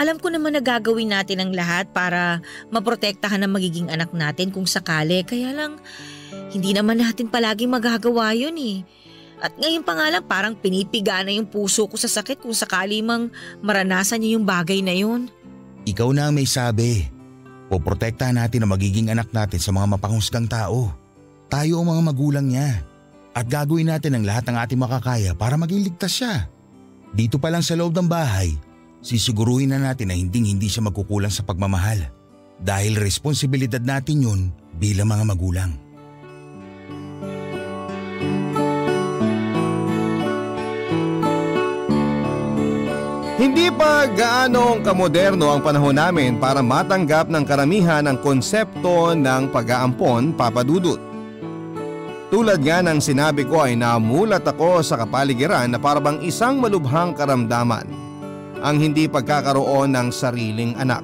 Alam 0.00 0.16
ko 0.16 0.32
naman 0.32 0.56
na 0.56 0.62
gagawin 0.64 1.12
natin 1.12 1.42
ang 1.42 1.52
lahat 1.52 1.90
para 1.92 2.40
maprotektahan 2.72 3.44
ang 3.44 3.52
magiging 3.52 3.92
anak 3.92 4.08
natin 4.16 4.48
kung 4.48 4.64
sakali. 4.64 5.20
Kaya 5.20 5.52
lang, 5.52 5.76
hindi 6.52 6.76
naman 6.76 7.00
natin 7.00 7.32
palaging 7.32 7.72
magagawa 7.72 8.36
yun 8.36 8.54
eh. 8.60 8.84
At 9.42 9.58
ngayon 9.58 9.82
pa 9.82 9.98
nga 9.98 10.06
lang 10.06 10.22
parang 10.22 10.54
pinipiga 10.54 11.18
na 11.26 11.34
yung 11.34 11.50
puso 11.50 11.90
ko 11.90 11.98
sa 11.98 12.06
sakit 12.06 12.38
kung 12.38 12.54
sakali 12.54 13.02
mang 13.02 13.32
maranasan 13.58 14.22
niya 14.22 14.38
yung 14.38 14.46
bagay 14.46 14.84
na 14.84 14.94
yun. 14.94 15.26
Ikaw 15.82 16.14
na 16.14 16.30
ang 16.30 16.38
may 16.38 16.46
sabi. 16.46 17.10
Poprotektahan 17.66 18.38
natin 18.38 18.62
ang 18.62 18.70
magiging 18.70 19.10
anak 19.10 19.34
natin 19.34 19.58
sa 19.58 19.74
mga 19.74 19.98
mapanghusgang 19.98 20.46
tao. 20.46 20.94
Tayo 21.50 21.82
ang 21.82 21.90
mga 21.90 22.02
magulang 22.06 22.46
niya. 22.46 22.86
At 23.32 23.48
gagawin 23.48 23.90
natin 23.90 24.14
ang 24.14 24.24
lahat 24.28 24.46
ng 24.46 24.56
ating 24.60 24.78
makakaya 24.78 25.32
para 25.34 25.58
maging 25.58 25.90
ligtas 25.90 26.22
siya. 26.22 26.46
Dito 27.10 27.40
pa 27.40 27.50
lang 27.50 27.64
sa 27.64 27.74
loob 27.74 27.96
ng 27.96 28.06
bahay, 28.06 28.52
sisiguruhin 29.00 29.72
na 29.72 29.80
natin 29.80 30.12
na 30.12 30.16
hinding 30.16 30.52
hindi 30.52 30.68
siya 30.68 30.84
magkukulang 30.86 31.32
sa 31.32 31.42
pagmamahal. 31.42 32.12
Dahil 32.62 32.94
responsibilidad 32.94 33.82
natin 33.82 34.22
yun 34.22 34.40
bilang 34.78 35.10
mga 35.10 35.24
magulang. 35.26 35.81
Hindi 43.42 43.74
pa 43.74 44.06
gaanong 44.06 44.86
kamoderno 44.86 45.50
ang 45.50 45.66
panahon 45.66 45.98
namin 45.98 46.38
para 46.38 46.62
matanggap 46.62 47.26
ng 47.26 47.42
karamihan 47.42 48.06
ang 48.06 48.22
konsepto 48.22 49.18
ng 49.18 49.50
pag-aampon 49.50 50.30
papadudot. 50.38 51.02
Tulad 52.30 52.62
nga 52.62 52.86
ng 52.86 53.02
sinabi 53.02 53.42
ko 53.42 53.66
ay 53.66 53.74
namulat 53.74 54.46
ako 54.46 54.86
sa 54.86 54.94
kapaligiran 54.94 55.74
na 55.74 55.82
parabang 55.82 56.22
isang 56.22 56.62
malubhang 56.62 57.18
karamdaman 57.18 57.90
ang 58.62 58.78
hindi 58.78 59.10
pagkakaroon 59.10 59.90
ng 59.90 60.14
sariling 60.14 60.78
anak. 60.78 61.02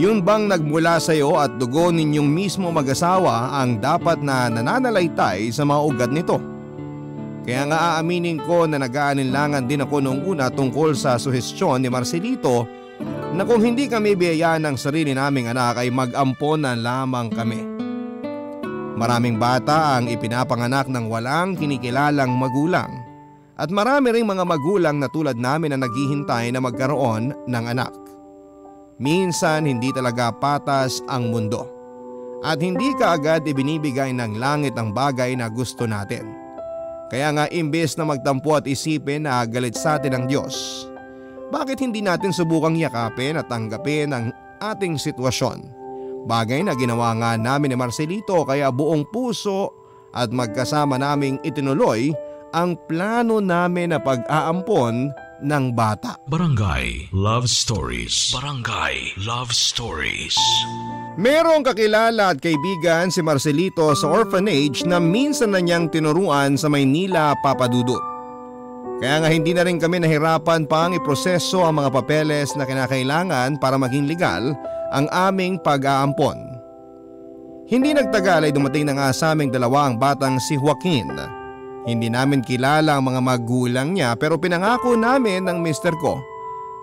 Yun 0.00 0.24
bang 0.24 0.48
nagmula 0.48 0.96
sa 0.96 1.12
iyo 1.12 1.36
at 1.36 1.60
dugo 1.60 1.92
ninyong 1.92 2.32
mismo 2.32 2.72
mag-asawa 2.72 3.60
ang 3.60 3.76
dapat 3.76 4.24
na 4.24 4.48
nananalaytay 4.48 5.52
sa 5.52 5.68
mga 5.68 5.80
ugat 5.84 6.12
nito? 6.16 6.55
Kaya 7.46 7.62
nga 7.70 7.78
aaminin 7.94 8.42
ko 8.42 8.66
na 8.66 8.82
nag-aalinlangan 8.82 9.70
din 9.70 9.86
ako 9.86 10.02
noong 10.02 10.26
una 10.26 10.50
tungkol 10.50 10.98
sa 10.98 11.14
suhestyon 11.14 11.78
ni 11.78 11.86
Marcelito 11.86 12.66
na 13.38 13.46
kung 13.46 13.62
hindi 13.62 13.86
kami 13.86 14.18
biyayaan 14.18 14.66
ng 14.66 14.74
sarili 14.74 15.14
naming 15.14 15.46
anak 15.46 15.78
ay 15.78 15.94
mag-ampon 15.94 16.66
na 16.66 16.74
lamang 16.74 17.30
kami. 17.30 17.62
Maraming 18.98 19.38
bata 19.38 19.94
ang 19.94 20.10
ipinapanganak 20.10 20.90
ng 20.90 21.06
walang 21.06 21.54
kinikilalang 21.54 22.34
magulang 22.34 22.90
at 23.54 23.70
marami 23.70 24.10
ring 24.10 24.26
mga 24.26 24.42
magulang 24.42 24.98
na 24.98 25.06
tulad 25.06 25.38
namin 25.38 25.76
na 25.76 25.86
naghihintay 25.86 26.50
na 26.50 26.58
magkaroon 26.58 27.30
ng 27.46 27.64
anak. 27.70 27.94
Minsan 28.98 29.70
hindi 29.70 29.94
talaga 29.94 30.34
patas 30.34 30.98
ang 31.06 31.30
mundo 31.30 31.68
at 32.42 32.58
hindi 32.58 32.90
kaagad 32.98 33.46
ibinibigay 33.46 34.10
ng 34.16 34.34
langit 34.34 34.74
ang 34.74 34.90
bagay 34.90 35.36
na 35.38 35.46
gusto 35.46 35.86
natin. 35.86 36.45
Kaya 37.06 37.30
nga 37.30 37.44
imbes 37.54 37.94
na 37.94 38.04
magtampo 38.06 38.58
at 38.58 38.66
isipin 38.66 39.30
na 39.30 39.46
galit 39.46 39.78
sa 39.78 39.98
atin 39.98 40.18
ang 40.18 40.24
Diyos, 40.26 40.86
bakit 41.54 41.78
hindi 41.78 42.02
natin 42.02 42.34
subukang 42.34 42.74
yakapin 42.74 43.38
at 43.38 43.46
tanggapin 43.46 44.10
ang 44.10 44.34
ating 44.58 44.98
sitwasyon? 44.98 45.62
Bagay 46.26 46.66
na 46.66 46.74
ginawa 46.74 47.14
nga 47.14 47.38
namin 47.38 47.70
ni 47.70 47.76
Marcelito 47.78 48.42
kaya 48.42 48.74
buong 48.74 49.06
puso 49.14 49.70
at 50.10 50.34
magkasama 50.34 50.98
naming 50.98 51.38
itinuloy 51.46 52.10
ang 52.50 52.74
plano 52.90 53.38
namin 53.38 53.94
na 53.94 54.02
pag-aampon 54.02 55.14
ng 55.46 55.64
bata. 55.76 56.18
Barangay 56.26 57.12
Love 57.14 57.46
Stories. 57.46 58.34
Barangay 58.34 59.14
Love 59.22 59.54
Stories. 59.54 60.34
Merong 61.16 61.64
kakilala 61.64 62.36
at 62.36 62.44
kaibigan 62.44 63.08
si 63.08 63.24
Marcelito 63.24 63.88
sa 63.96 64.04
orphanage 64.04 64.84
na 64.84 65.00
minsan 65.00 65.56
na 65.56 65.64
niyang 65.64 65.88
tinuruan 65.88 66.60
sa 66.60 66.68
Maynila 66.68 67.32
papadudot. 67.40 68.04
Kaya 69.00 69.24
nga 69.24 69.28
hindi 69.32 69.56
na 69.56 69.64
rin 69.64 69.80
kami 69.80 70.04
nahirapan 70.04 70.68
pang 70.68 70.92
iproseso 70.92 71.64
ang 71.64 71.80
mga 71.80 71.88
papeles 71.88 72.52
na 72.52 72.68
kinakailangan 72.68 73.56
para 73.56 73.80
maging 73.80 74.04
legal 74.04 74.52
ang 74.92 75.08
aming 75.08 75.56
pag-aampon. 75.64 76.36
Hindi 77.64 77.96
nagtagal 77.96 78.44
ay 78.44 78.52
dumating 78.52 78.84
na 78.84 79.00
nga 79.00 79.08
sa 79.16 79.32
aming 79.32 79.48
dalawa 79.48 79.88
ang 79.88 79.96
batang 79.96 80.36
si 80.36 80.60
Joaquin. 80.60 81.16
Hindi 81.88 82.12
namin 82.12 82.44
kilala 82.44 83.00
ang 83.00 83.08
mga 83.08 83.20
magulang 83.24 83.96
niya 83.96 84.20
pero 84.20 84.36
pinangako 84.36 84.92
namin 85.00 85.48
ng 85.48 85.64
mister 85.64 85.96
ko 85.96 86.20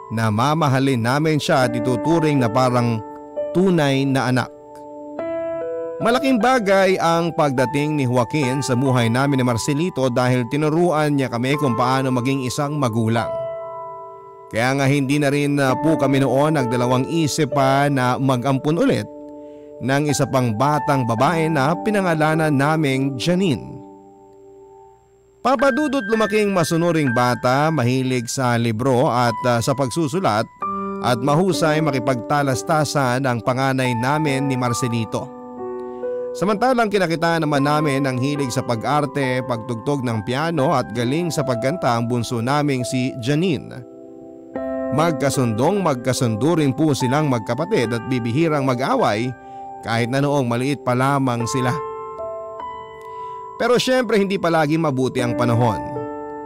na 0.10 0.34
mamahalin 0.34 1.06
namin 1.06 1.38
siya 1.38 1.70
at 1.70 1.78
ituturing 1.78 2.42
na 2.42 2.50
parang 2.50 3.13
tunay 3.54 4.04
na 4.04 4.34
anak. 4.34 4.50
Malaking 6.04 6.42
bagay 6.42 7.00
ang 7.00 7.32
pagdating 7.32 7.96
ni 7.96 8.04
Joaquin 8.04 8.60
sa 8.60 8.76
buhay 8.76 9.08
namin 9.08 9.40
ni 9.40 9.46
Marcelito 9.48 10.12
dahil 10.12 10.44
tinuruan 10.52 11.16
niya 11.16 11.32
kami 11.32 11.56
kung 11.56 11.80
paano 11.80 12.12
maging 12.12 12.44
isang 12.44 12.76
magulang. 12.76 13.30
Kaya 14.52 14.76
nga 14.76 14.86
hindi 14.86 15.18
na 15.18 15.32
rin 15.32 15.56
uh, 15.58 15.74
po 15.80 15.96
kami 15.96 16.20
noon 16.20 16.60
nagdalawang 16.60 17.08
isip 17.08 17.56
pa 17.56 17.88
na 17.88 18.20
mag-ampun 18.20 18.78
ulit 18.78 19.08
ng 19.80 20.04
isa 20.10 20.28
pang 20.30 20.54
batang 20.54 21.08
babae 21.08 21.48
na 21.48 21.74
pinangalanan 21.82 22.52
naming 22.52 23.16
Janine. 23.16 23.82
Papadudot 25.44 26.08
lumaking 26.08 26.56
masunuring 26.56 27.12
bata, 27.12 27.68
mahilig 27.68 28.32
sa 28.32 28.56
libro 28.56 29.12
at 29.12 29.36
uh, 29.44 29.60
sa 29.60 29.76
pagsusulat 29.76 30.48
at 31.04 31.20
mahusay 31.20 31.84
makipagtalastasan 31.84 33.28
ang 33.28 33.44
panganay 33.44 33.92
namin 34.00 34.48
ni 34.48 34.56
Marcelito. 34.56 35.28
Samantalang 36.34 36.90
kinakita 36.90 37.38
naman 37.38 37.62
namin 37.62 38.10
ang 38.10 38.18
hilig 38.18 38.50
sa 38.50 38.66
pag-arte, 38.66 39.46
pagtugtog 39.46 40.02
ng 40.02 40.26
piano 40.26 40.74
at 40.74 40.90
galing 40.98 41.30
sa 41.30 41.46
pagkanta 41.46 41.94
ang 41.94 42.10
bunso 42.10 42.42
naming 42.42 42.82
si 42.82 43.14
Janine. 43.22 43.86
Magkasundong 44.98 45.86
magkasundo 45.86 46.58
rin 46.58 46.74
po 46.74 46.98
silang 46.98 47.30
magkapatid 47.30 47.94
at 47.94 48.04
bibihirang 48.10 48.66
mag-away 48.66 49.30
kahit 49.86 50.10
na 50.10 50.26
noong 50.26 50.50
maliit 50.50 50.82
pa 50.82 50.98
lamang 50.98 51.46
sila. 51.46 51.74
Pero 53.62 53.78
syempre 53.78 54.18
hindi 54.18 54.42
palagi 54.42 54.82
mabuti 54.82 55.22
ang 55.22 55.38
panahon. 55.38 55.93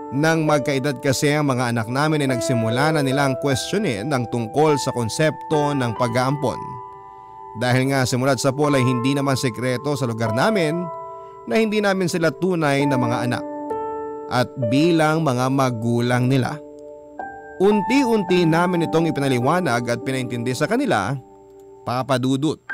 Nang 0.07 0.47
magkaedad 0.47 1.03
kasi 1.03 1.35
ang 1.35 1.51
mga 1.51 1.75
anak 1.75 1.87
namin 1.91 2.23
ay 2.23 2.29
nagsimula 2.31 2.95
na 2.95 3.03
nilang 3.03 3.35
questionin 3.43 4.07
ang 4.07 4.23
tungkol 4.31 4.79
sa 4.79 4.95
konsepto 4.95 5.75
ng 5.75 5.91
pag-aampon. 5.99 6.55
Dahil 7.59 7.91
nga 7.91 8.07
simulat 8.07 8.39
sa 8.39 8.55
pool 8.55 8.71
ay 8.77 8.85
hindi 8.85 9.17
naman 9.17 9.35
sekreto 9.35 9.97
sa 9.99 10.07
lugar 10.07 10.31
namin 10.31 10.79
na 11.49 11.59
hindi 11.59 11.83
namin 11.83 12.07
sila 12.07 12.31
tunay 12.31 12.87
na 12.87 12.95
mga 12.95 13.17
anak. 13.27 13.43
At 14.27 14.47
bilang 14.71 15.23
mga 15.23 15.47
magulang 15.51 16.27
nila. 16.27 16.59
Unti-unti 17.57 18.45
namin 18.45 18.85
itong 18.85 19.09
ipinaliwanag 19.09 19.87
at 19.89 20.03
pinaintindi 20.03 20.53
sa 20.53 20.69
kanila, 20.69 21.15
papadudot. 21.87 22.59
Naku, 22.59 22.66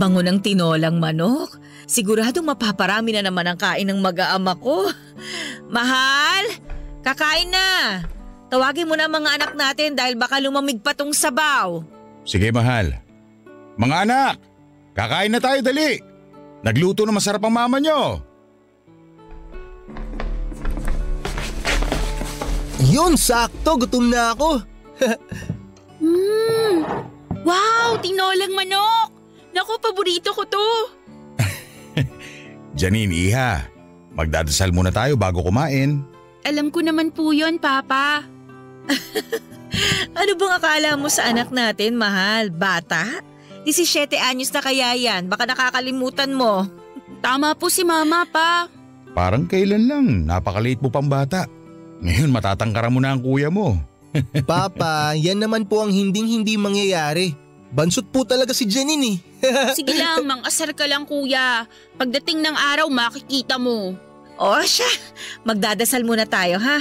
ang 0.00 0.16
bango 0.16 0.24
ng 0.24 0.40
tinolang 0.40 0.96
manok. 0.96 1.60
Siguradong 1.84 2.48
mapaparami 2.48 3.12
na 3.12 3.28
naman 3.28 3.44
ang 3.44 3.60
kain 3.60 3.84
ng 3.84 4.00
mag-aama 4.00 4.56
ko. 4.56 4.88
Mahal, 5.76 6.56
kakain 7.04 7.52
na. 7.52 8.00
Tawagin 8.48 8.88
mo 8.88 8.96
na 8.96 9.04
ang 9.04 9.12
mga 9.12 9.36
anak 9.36 9.52
natin 9.52 9.92
dahil 9.92 10.16
baka 10.16 10.40
lumamig 10.40 10.80
pa 10.80 10.96
tong 10.96 11.12
sabaw. 11.12 11.84
Sige 12.24 12.48
mahal. 12.48 12.96
Mga 13.76 13.96
anak, 14.08 14.34
kakain 14.96 15.36
na 15.36 15.40
tayo 15.44 15.60
dali. 15.60 16.00
Nagluto 16.64 17.04
na 17.04 17.12
masarap 17.12 17.44
ang 17.44 17.52
mama 17.52 17.76
nyo. 17.76 18.24
Yun, 22.88 23.20
sakto. 23.20 23.76
Gutom 23.84 24.08
na 24.08 24.32
ako. 24.32 24.64
Mmm! 26.00 26.80
Wow! 27.40 27.96
Tinolang 28.04 28.52
manok! 28.52 29.19
Naku, 29.50 29.72
paborito 29.82 30.30
ko 30.30 30.42
to! 30.46 30.66
Janine, 32.78 33.10
Iha, 33.10 33.66
magdadasal 34.14 34.70
muna 34.70 34.94
tayo 34.94 35.18
bago 35.18 35.42
kumain. 35.42 36.02
Alam 36.46 36.70
ko 36.72 36.80
naman 36.80 37.10
po 37.10 37.34
yon, 37.34 37.58
Papa. 37.58 38.24
Ano 40.10 40.34
bang 40.34 40.54
akala 40.58 40.98
mo 40.98 41.06
sa 41.06 41.30
anak 41.30 41.54
natin, 41.54 41.94
mahal? 41.94 42.50
Bata? 42.50 43.22
17 43.62 44.18
anyos 44.18 44.50
na 44.50 44.60
kaya 44.64 44.98
yan, 44.98 45.30
baka 45.30 45.46
nakakalimutan 45.46 46.34
mo. 46.34 46.66
Tama 47.24 47.54
po 47.54 47.70
si 47.70 47.86
Mama, 47.86 48.26
Pa. 48.26 48.66
Parang 49.14 49.46
kailan 49.46 49.84
lang, 49.86 50.06
napakaliit 50.26 50.82
mo 50.82 50.90
pang 50.90 51.06
bata. 51.06 51.46
Ngayon 52.00 52.30
matatangkaran 52.32 52.94
mo 52.94 52.98
na 53.02 53.12
ang 53.12 53.20
kuya 53.20 53.50
mo. 53.52 53.76
Papa, 54.48 55.14
yan 55.14 55.38
naman 55.38 55.68
po 55.68 55.84
ang 55.84 55.92
hinding-hindi 55.92 56.58
mangyayari. 56.58 57.34
Bansot 57.70 58.10
po 58.10 58.26
talaga 58.26 58.50
si 58.50 58.66
Janine 58.66 59.06
eh. 59.14 59.16
Sige 59.78 59.96
lang, 59.96 60.28
mang-asar 60.28 60.76
ka 60.76 60.84
lang, 60.84 61.08
Kuya. 61.08 61.64
Pagdating 61.96 62.44
ng 62.44 62.56
araw, 62.56 62.86
makikita 62.92 63.56
mo. 63.56 63.96
O 64.40 64.56
siya, 64.64 64.88
magdadasal 65.44 66.00
muna 66.00 66.24
tayo 66.24 66.56
ha. 66.56 66.80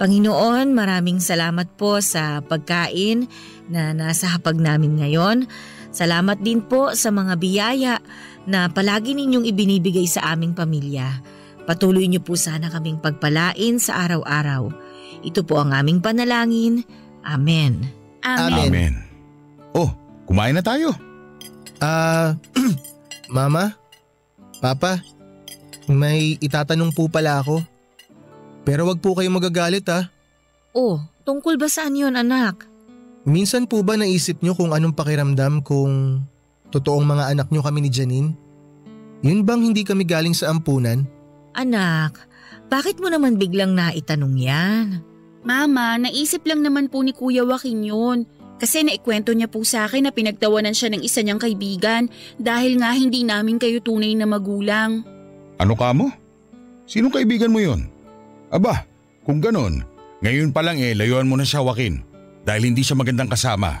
Panginoon, 0.00 0.72
maraming 0.72 1.20
salamat 1.20 1.76
po 1.76 2.00
sa 2.00 2.40
pagkain 2.40 3.28
na 3.68 3.92
nasa 3.92 4.32
hapag 4.32 4.56
namin 4.56 4.96
ngayon. 4.96 5.44
Salamat 5.92 6.40
din 6.40 6.64
po 6.64 6.96
sa 6.96 7.12
mga 7.12 7.36
biyaya 7.36 7.94
na 8.48 8.72
palagi 8.72 9.12
ninyong 9.12 9.44
ibinibigay 9.44 10.08
sa 10.08 10.32
aming 10.32 10.56
pamilya. 10.56 11.20
Patuloy 11.68 12.08
niyo 12.08 12.24
po 12.24 12.40
sana 12.40 12.72
kaming 12.72 12.96
pagpalain 13.04 13.76
sa 13.76 14.08
araw-araw. 14.08 14.72
Ito 15.20 15.44
po 15.44 15.60
ang 15.60 15.76
aming 15.76 16.00
panalangin. 16.00 16.80
Amen. 17.20 17.84
Amen. 18.24 18.40
Amen. 18.48 18.68
Amen. 18.72 18.94
Oh, 19.76 19.92
kumain 20.24 20.56
na 20.56 20.64
tayo. 20.64 21.09
Ah, 21.80 22.36
Mama? 23.36 23.72
Papa? 24.60 25.00
May 25.88 26.36
itatanong 26.38 26.92
po 26.92 27.08
pala 27.08 27.40
ako. 27.40 27.64
Pero 28.68 28.84
wag 28.84 29.00
po 29.00 29.16
kayong 29.16 29.40
magagalit 29.40 29.88
ah. 29.88 30.12
Oh, 30.76 31.00
tungkol 31.24 31.56
ba 31.56 31.66
saan 31.66 31.96
yun 31.96 32.14
anak? 32.14 32.68
Minsan 33.24 33.64
po 33.64 33.80
ba 33.80 33.96
naisip 33.96 34.44
nyo 34.44 34.52
kung 34.52 34.76
anong 34.76 34.94
pakiramdam 34.94 35.64
kung 35.64 36.22
totoong 36.68 37.02
mga 37.02 37.24
anak 37.34 37.48
nyo 37.48 37.64
kami 37.64 37.82
ni 37.82 37.90
Janine? 37.90 38.36
Yun 39.24 39.44
bang 39.44 39.60
hindi 39.64 39.82
kami 39.82 40.04
galing 40.04 40.36
sa 40.36 40.52
ampunan? 40.52 41.04
Anak, 41.56 42.16
bakit 42.70 43.02
mo 43.02 43.10
naman 43.10 43.36
biglang 43.36 43.74
naitanong 43.74 44.36
yan? 44.38 44.86
Mama, 45.40 45.96
naisip 45.96 46.44
lang 46.44 46.60
naman 46.60 46.92
po 46.92 47.00
ni 47.00 47.16
Kuya 47.16 47.42
Joaquin 47.42 47.82
yun. 47.82 48.28
Kasi 48.60 48.84
naikwento 48.84 49.32
niya 49.32 49.48
po 49.48 49.64
sa 49.64 49.88
akin 49.88 50.06
na 50.06 50.12
pinagtawanan 50.12 50.76
siya 50.76 50.92
ng 50.92 51.00
isa 51.00 51.24
niyang 51.24 51.40
kaibigan 51.40 52.12
dahil 52.36 52.76
nga 52.76 52.92
hindi 52.92 53.24
namin 53.24 53.56
kayo 53.56 53.80
tunay 53.80 54.12
na 54.12 54.28
magulang. 54.28 55.00
Ano 55.56 55.72
ka 55.72 55.96
mo? 55.96 56.12
Sinong 56.84 57.16
kaibigan 57.16 57.48
mo 57.48 57.64
yon? 57.64 57.88
Aba, 58.52 58.84
kung 59.24 59.40
ganon, 59.40 59.80
ngayon 60.20 60.52
pa 60.52 60.60
lang 60.60 60.76
eh 60.76 60.92
layuan 60.92 61.24
mo 61.24 61.40
na 61.40 61.48
siya 61.48 61.64
Joaquin 61.64 62.04
dahil 62.44 62.68
hindi 62.68 62.84
siya 62.84 63.00
magandang 63.00 63.32
kasama. 63.32 63.80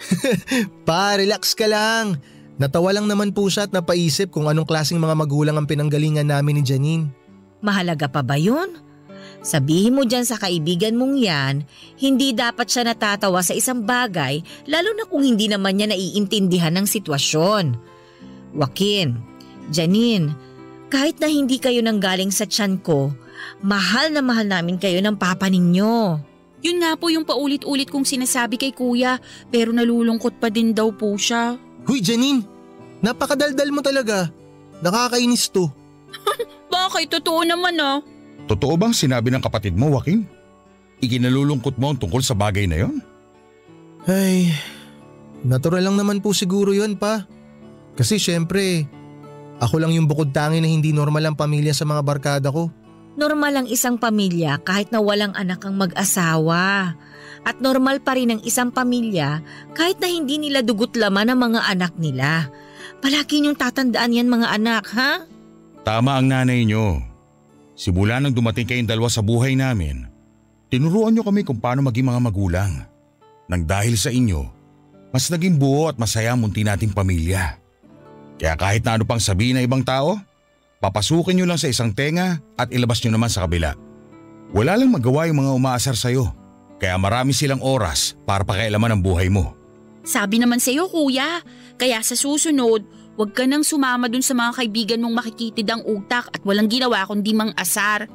Pa, 0.88 1.16
relax 1.16 1.56
ka 1.56 1.64
lang. 1.64 2.20
Natawa 2.60 2.92
lang 2.92 3.08
naman 3.08 3.32
po 3.32 3.48
siya 3.48 3.64
at 3.64 3.72
napaisip 3.72 4.28
kung 4.28 4.44
anong 4.44 4.68
klaseng 4.68 5.00
mga 5.00 5.16
magulang 5.16 5.56
ang 5.56 5.64
pinanggalingan 5.64 6.28
namin 6.28 6.60
ni 6.60 6.62
Janine. 6.64 7.08
Mahalaga 7.64 8.08
pa 8.08 8.20
ba 8.20 8.36
yun? 8.36 8.76
Sabihin 9.40 9.96
mo 9.96 10.04
dyan 10.04 10.28
sa 10.28 10.36
kaibigan 10.36 11.00
mong 11.00 11.16
yan, 11.16 11.64
hindi 11.96 12.36
dapat 12.36 12.68
siya 12.68 12.92
natatawa 12.92 13.40
sa 13.40 13.56
isang 13.56 13.80
bagay 13.88 14.44
lalo 14.68 14.92
na 14.92 15.08
kung 15.08 15.24
hindi 15.24 15.48
naman 15.48 15.80
niya 15.80 15.88
naiintindihan 15.88 16.76
ng 16.76 16.84
sitwasyon. 16.84 17.72
Joaquin, 18.52 19.16
Janine, 19.72 20.36
kahit 20.92 21.16
na 21.24 21.32
hindi 21.32 21.56
kayo 21.56 21.80
nanggaling 21.80 22.28
sa 22.28 22.44
tiyan 22.44 22.84
ko, 22.84 23.16
mahal 23.64 24.12
na 24.12 24.20
mahal 24.20 24.44
namin 24.44 24.76
kayo 24.76 25.00
ng 25.00 25.16
papa 25.16 25.48
ninyo. 25.48 26.20
Yun 26.60 26.84
nga 26.84 26.92
po 27.00 27.08
yung 27.08 27.24
paulit-ulit 27.24 27.88
kong 27.88 28.04
sinasabi 28.04 28.60
kay 28.60 28.76
Kuya 28.76 29.16
pero 29.48 29.72
nalulungkot 29.72 30.36
pa 30.36 30.52
din 30.52 30.76
daw 30.76 30.92
po 30.92 31.16
siya. 31.16 31.56
Huy 31.88 32.04
Janine, 32.04 32.44
napakadaldal 33.00 33.72
mo 33.72 33.80
talaga. 33.80 34.28
Nakakainis 34.84 35.48
to. 35.48 35.72
Bakit? 36.74 37.08
Totoo 37.08 37.40
naman 37.48 37.80
ah. 37.80 38.04
Totoo 38.50 38.74
bang 38.74 38.90
sinabi 38.90 39.30
ng 39.30 39.38
kapatid 39.38 39.78
mo 39.78 39.94
Joaquin? 39.94 40.26
Ikinalulungkot 40.98 41.78
mo 41.78 41.94
ang 41.94 41.98
tungkol 42.02 42.18
sa 42.18 42.34
bagay 42.34 42.66
na 42.66 42.82
yon? 42.82 42.98
Ay, 44.10 44.50
natural 45.46 45.86
lang 45.86 45.94
naman 45.94 46.18
po 46.18 46.34
siguro 46.34 46.74
yun 46.74 46.98
pa. 46.98 47.30
Kasi 47.94 48.18
syempre, 48.18 48.90
ako 49.62 49.78
lang 49.78 49.94
yung 49.94 50.10
bukod 50.10 50.34
tangi 50.34 50.58
na 50.58 50.66
hindi 50.66 50.90
normal 50.90 51.30
ang 51.30 51.36
pamilya 51.38 51.70
sa 51.70 51.86
mga 51.86 52.02
barkada 52.02 52.50
ko. 52.50 52.74
Normal 53.14 53.62
ang 53.62 53.68
isang 53.70 54.02
pamilya 54.02 54.58
kahit 54.66 54.90
na 54.90 54.98
walang 54.98 55.30
anak 55.38 55.62
ang 55.62 55.78
mag-asawa. 55.78 56.98
At 57.46 57.56
normal 57.62 58.02
pa 58.02 58.18
rin 58.18 58.34
ang 58.34 58.42
isang 58.42 58.74
pamilya 58.74 59.46
kahit 59.78 60.02
na 60.02 60.10
hindi 60.10 60.42
nila 60.42 60.66
dugot 60.66 60.98
laman 60.98 61.30
ang 61.30 61.38
mga 61.38 61.70
anak 61.70 61.94
nila. 62.02 62.50
Palagi 62.98 63.46
niyong 63.46 63.56
tatandaan 63.56 64.10
yan 64.10 64.26
mga 64.26 64.48
anak, 64.58 64.84
ha? 64.90 65.24
Tama 65.86 66.18
ang 66.18 66.28
nanay 66.28 66.66
niyo. 66.66 67.09
Simula 67.80 68.20
nang 68.20 68.36
dumating 68.36 68.68
kayong 68.68 68.84
dalawa 68.84 69.08
sa 69.08 69.24
buhay 69.24 69.56
namin, 69.56 70.04
tinuruan 70.68 71.16
niyo 71.16 71.24
kami 71.24 71.48
kung 71.48 71.56
paano 71.56 71.80
maging 71.80 72.12
mga 72.12 72.20
magulang. 72.20 72.72
Nang 73.48 73.64
dahil 73.64 73.96
sa 73.96 74.12
inyo, 74.12 74.44
mas 75.08 75.32
naging 75.32 75.56
buo 75.56 75.88
at 75.88 75.96
masaya 75.96 76.36
ang 76.36 76.44
munti 76.44 76.60
nating 76.60 76.92
pamilya. 76.92 77.56
Kaya 78.36 78.52
kahit 78.60 78.84
na 78.84 79.00
ano 79.00 79.08
pang 79.08 79.16
sabihin 79.16 79.56
ng 79.56 79.64
ibang 79.64 79.80
tao, 79.80 80.20
papasukin 80.76 81.40
niyo 81.40 81.48
lang 81.48 81.56
sa 81.56 81.72
isang 81.72 81.96
tenga 81.96 82.44
at 82.60 82.68
ilabas 82.68 83.00
niyo 83.00 83.16
naman 83.16 83.32
sa 83.32 83.48
kabila. 83.48 83.72
Wala 84.52 84.76
lang 84.76 84.92
magawa 84.92 85.24
yung 85.32 85.40
mga 85.40 85.56
umaasar 85.56 85.96
sa'yo, 85.96 86.36
kaya 86.76 87.00
marami 87.00 87.32
silang 87.32 87.64
oras 87.64 88.12
para 88.28 88.44
pakialaman 88.44 88.92
ang 88.92 89.00
buhay 89.00 89.32
mo. 89.32 89.56
Sabi 90.04 90.36
naman 90.36 90.60
sa'yo 90.60 90.84
Kuya, 90.92 91.40
kaya 91.80 92.04
sa 92.04 92.12
susunod, 92.12 92.84
huwag 93.14 93.30
ka 93.34 93.46
nang 93.46 93.66
sumama 93.66 94.06
dun 94.06 94.22
sa 94.22 94.36
mga 94.36 94.60
kaibigan 94.62 95.02
mong 95.02 95.24
makikitid 95.24 95.66
ang 95.70 95.82
utak 95.86 96.30
at 96.30 96.42
walang 96.46 96.70
ginawa 96.70 97.06
kundi 97.06 97.32
mang 97.32 97.54
asar. 97.58 98.06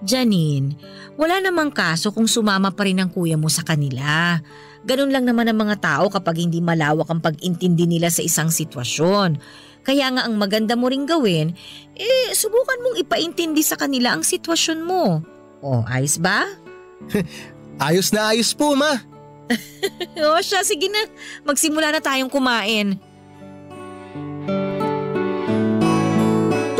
Janine, 0.00 0.80
wala 1.20 1.44
namang 1.44 1.76
kaso 1.76 2.08
kung 2.08 2.24
sumama 2.24 2.72
pa 2.72 2.88
rin 2.88 3.00
ang 3.04 3.12
kuya 3.12 3.36
mo 3.36 3.52
sa 3.52 3.60
kanila. 3.60 4.40
Ganun 4.80 5.12
lang 5.12 5.28
naman 5.28 5.44
ang 5.44 5.60
mga 5.60 5.76
tao 5.76 6.08
kapag 6.08 6.40
hindi 6.40 6.64
malawak 6.64 7.04
ang 7.12 7.20
pag-intindi 7.20 7.84
nila 7.84 8.08
sa 8.08 8.24
isang 8.24 8.48
sitwasyon. 8.48 9.36
Kaya 9.84 10.08
nga 10.12 10.24
ang 10.24 10.40
maganda 10.40 10.72
mo 10.72 10.88
ring 10.88 11.04
gawin, 11.04 11.52
eh 11.96 12.32
subukan 12.32 12.80
mong 12.80 12.96
ipaintindi 13.04 13.60
sa 13.60 13.76
kanila 13.76 14.16
ang 14.16 14.24
sitwasyon 14.24 14.80
mo. 14.80 15.20
O, 15.60 15.84
ayos 15.84 16.16
ba? 16.16 16.48
Ayos 17.80 18.12
na 18.12 18.36
ayos 18.36 18.52
po 18.52 18.76
ma. 18.76 18.92
o 20.20 20.36
siya, 20.44 20.60
sige 20.60 20.92
na. 20.92 21.00
Magsimula 21.48 21.96
na 21.96 22.04
tayong 22.04 22.28
kumain. 22.28 23.00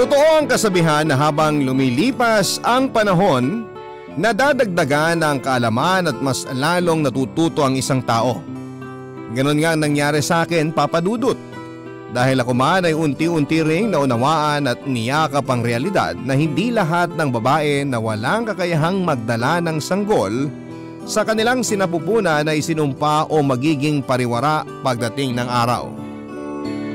Totoo 0.00 0.40
ang 0.40 0.48
kasabihan 0.48 1.04
na 1.04 1.12
habang 1.12 1.60
lumilipas 1.60 2.56
ang 2.64 2.88
panahon, 2.88 3.68
nadadagdagan 4.16 5.20
ang 5.20 5.44
kaalaman 5.44 6.08
at 6.08 6.16
mas 6.24 6.48
lalong 6.56 7.04
natututo 7.04 7.60
ang 7.60 7.76
isang 7.76 8.00
tao. 8.00 8.40
Ganon 9.36 9.60
nga 9.60 9.76
ang 9.76 9.84
nangyari 9.84 10.24
sa 10.24 10.48
akin, 10.48 10.72
Papa 10.72 11.04
Dudut. 11.04 11.36
Dahil 12.16 12.40
ako 12.40 12.52
man 12.56 12.88
ay 12.88 12.96
unti-unti 12.96 13.60
ring 13.60 13.92
naunawaan 13.92 14.72
at 14.72 14.80
niyakap 14.88 15.44
ang 15.52 15.60
realidad 15.60 16.16
na 16.24 16.32
hindi 16.32 16.72
lahat 16.72 17.12
ng 17.12 17.28
babae 17.28 17.84
na 17.84 18.00
walang 18.00 18.48
kakayahang 18.48 19.04
magdala 19.04 19.60
ng 19.60 19.84
sanggol 19.84 20.48
sa 21.04 21.28
kanilang 21.28 21.60
sinapupunan 21.60 22.48
ay 22.48 22.64
sinumpa 22.64 23.28
o 23.28 23.44
magiging 23.44 24.00
pariwara 24.00 24.64
pagdating 24.80 25.36
ng 25.36 25.44
araw. 25.44 26.09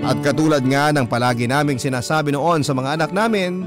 At 0.01 0.19
katulad 0.25 0.65
nga 0.65 0.91
ng 0.91 1.07
palagi 1.07 1.45
naming 1.45 1.79
sinasabi 1.79 2.33
noon 2.33 2.65
sa 2.65 2.73
mga 2.73 2.99
anak 2.99 3.11
namin, 3.15 3.63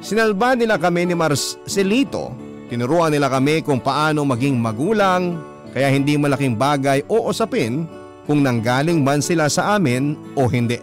sinalba 0.00 0.56
nila 0.56 0.80
kami 0.80 1.10
ni 1.10 1.14
Marcelito. 1.18 2.32
Tinuruan 2.70 3.12
nila 3.14 3.30
kami 3.30 3.62
kung 3.62 3.78
paano 3.78 4.26
maging 4.26 4.58
magulang 4.58 5.38
kaya 5.76 5.92
hindi 5.92 6.16
malaking 6.16 6.56
bagay 6.56 7.04
o 7.06 7.28
usapin 7.28 7.84
kung 8.24 8.40
nanggaling 8.42 9.04
man 9.04 9.20
sila 9.20 9.46
sa 9.46 9.76
amin 9.78 10.16
o 10.34 10.48
hindi. 10.48 10.80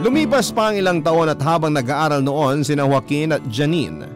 Lumipas 0.00 0.54
pa 0.54 0.70
ang 0.70 0.76
ilang 0.78 1.00
taon 1.02 1.26
at 1.26 1.40
habang 1.42 1.74
nag-aaral 1.74 2.22
noon 2.22 2.62
sina 2.62 2.86
Joaquin 2.86 3.34
at 3.34 3.42
Janine, 3.50 4.06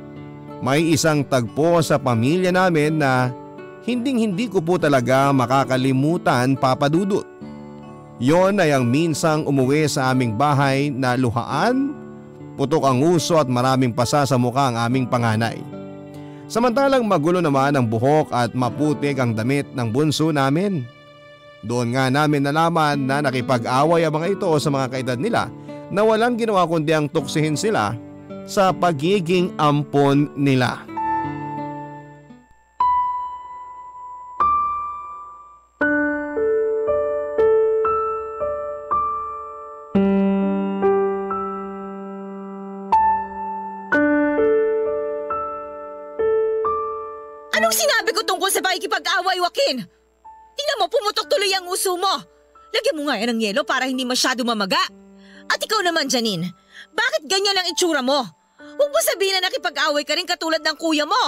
may 0.60 0.92
isang 0.92 1.24
tagpo 1.24 1.80
sa 1.80 1.96
pamilya 1.96 2.52
namin 2.52 3.00
na 3.00 3.32
hinding 3.84 4.22
hindi 4.22 4.46
ko 4.46 4.60
po 4.60 4.76
talaga 4.76 5.32
makakalimutan 5.32 6.54
papadudot. 6.54 7.26
Yon 8.20 8.60
ay 8.60 8.76
ang 8.76 8.84
minsang 8.84 9.48
umuwi 9.48 9.88
sa 9.88 10.12
aming 10.12 10.36
bahay 10.36 10.92
na 10.92 11.16
luhaan, 11.16 11.96
putok 12.60 12.84
ang 12.84 13.00
uso 13.00 13.40
at 13.40 13.48
maraming 13.48 13.96
pasa 13.96 14.28
sa 14.28 14.36
mukha 14.36 14.68
ang 14.68 14.76
aming 14.76 15.08
panganay. 15.08 15.56
Samantalang 16.44 17.08
magulo 17.08 17.40
naman 17.40 17.72
ang 17.72 17.88
buhok 17.88 18.28
at 18.28 18.52
maputik 18.52 19.16
ang 19.16 19.32
damit 19.32 19.72
ng 19.72 19.88
bunso 19.88 20.28
namin. 20.36 20.84
Doon 21.64 21.96
nga 21.96 22.12
namin 22.12 22.44
nalaman 22.44 23.08
na 23.08 23.24
nakipag-away 23.24 24.04
ang 24.04 24.12
mga 24.12 24.36
ito 24.36 24.52
sa 24.60 24.68
mga 24.68 24.86
kaedad 24.92 25.16
nila 25.16 25.48
na 25.88 26.04
walang 26.04 26.36
ginawa 26.36 26.68
kundi 26.68 26.92
ang 26.92 27.08
tuksihin 27.08 27.56
sila 27.56 27.96
sa 28.44 28.68
pagiging 28.68 29.56
ampon 29.56 30.28
nila. 30.36 30.89
Tungkol 48.50 48.66
sa 48.66 48.66
pakikipag-away, 48.66 49.38
Joaquin? 49.38 49.78
Tingnan 50.58 50.80
mo, 50.82 50.90
pumutok 50.90 51.30
tuloy 51.30 51.54
ang 51.54 51.70
uso 51.70 51.94
mo. 51.94 52.10
Lagyan 52.74 52.98
mo 52.98 53.06
nga 53.06 53.14
yan 53.22 53.30
ng 53.30 53.40
yelo 53.46 53.62
para 53.62 53.86
hindi 53.86 54.02
masyado 54.02 54.42
mamaga. 54.42 54.82
At 55.46 55.62
ikaw 55.62 55.78
naman, 55.86 56.10
Janine, 56.10 56.50
bakit 56.90 57.30
ganyan 57.30 57.54
ang 57.54 57.70
itsura 57.70 58.02
mo? 58.02 58.26
Huwag 58.58 58.90
mo 58.90 58.98
sabihin 59.06 59.38
na 59.38 59.46
nakipag-away 59.46 60.02
ka 60.02 60.18
rin 60.18 60.26
katulad 60.26 60.58
ng 60.66 60.76
kuya 60.78 61.06
mo. 61.06 61.24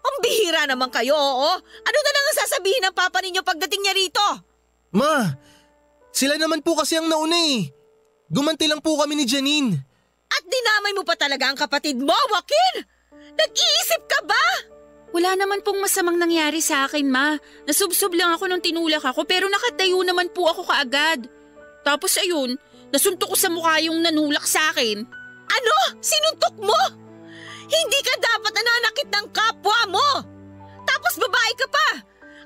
Ang 0.00 0.16
bihira 0.24 0.64
naman 0.64 0.88
kayo, 0.88 1.12
oo. 1.12 1.50
Ano 1.60 1.98
na 2.00 2.12
lang 2.12 2.24
ang 2.24 2.38
sasabihin 2.40 2.82
ng 2.88 2.94
papa 2.96 3.20
ninyo 3.20 3.44
pagdating 3.44 3.82
niya 3.84 3.94
rito? 3.96 4.26
Ma, 4.96 5.36
sila 6.08 6.40
naman 6.40 6.64
po 6.64 6.72
kasi 6.72 6.96
ang 6.96 7.08
nauna 7.08 7.36
eh. 7.36 7.68
Gumanti 8.32 8.64
lang 8.64 8.80
po 8.80 8.96
kami 8.96 9.12
ni 9.12 9.28
Janine. 9.28 9.76
At 10.32 10.42
dinamay 10.46 10.92
mo 10.96 11.04
pa 11.04 11.20
talaga 11.20 11.52
ang 11.52 11.58
kapatid 11.58 12.00
mo, 12.00 12.16
Joaquin! 12.32 12.88
Nag-iisip 13.36 14.08
ka 14.08 14.20
ba? 14.24 14.75
Wala 15.16 15.32
naman 15.32 15.64
pong 15.64 15.80
masamang 15.80 16.20
nangyari 16.20 16.60
sa 16.60 16.84
akin, 16.84 17.08
ma. 17.08 17.40
Nasubsob 17.64 18.12
lang 18.12 18.36
ako 18.36 18.52
nung 18.52 18.60
tinulak 18.60 19.00
ako 19.00 19.24
pero 19.24 19.48
nakatayo 19.48 19.96
naman 20.04 20.28
po 20.28 20.44
ako 20.44 20.68
kaagad. 20.68 21.24
Tapos 21.80 22.20
ayun, 22.20 22.52
nasuntok 22.92 23.32
ko 23.32 23.36
sa 23.40 23.48
mukha 23.48 23.80
yung 23.80 24.04
nanulak 24.04 24.44
sa 24.44 24.76
akin. 24.76 25.00
Ano? 25.48 25.74
Sinuntok 26.04 26.60
mo? 26.60 26.80
Hindi 27.64 27.98
ka 28.04 28.12
dapat 28.20 28.52
nananakit 28.60 29.08
ng 29.08 29.26
kapwa 29.32 29.78
mo! 29.88 30.08
Tapos 30.84 31.16
babae 31.16 31.52
ka 31.56 31.66
pa! 31.72 31.88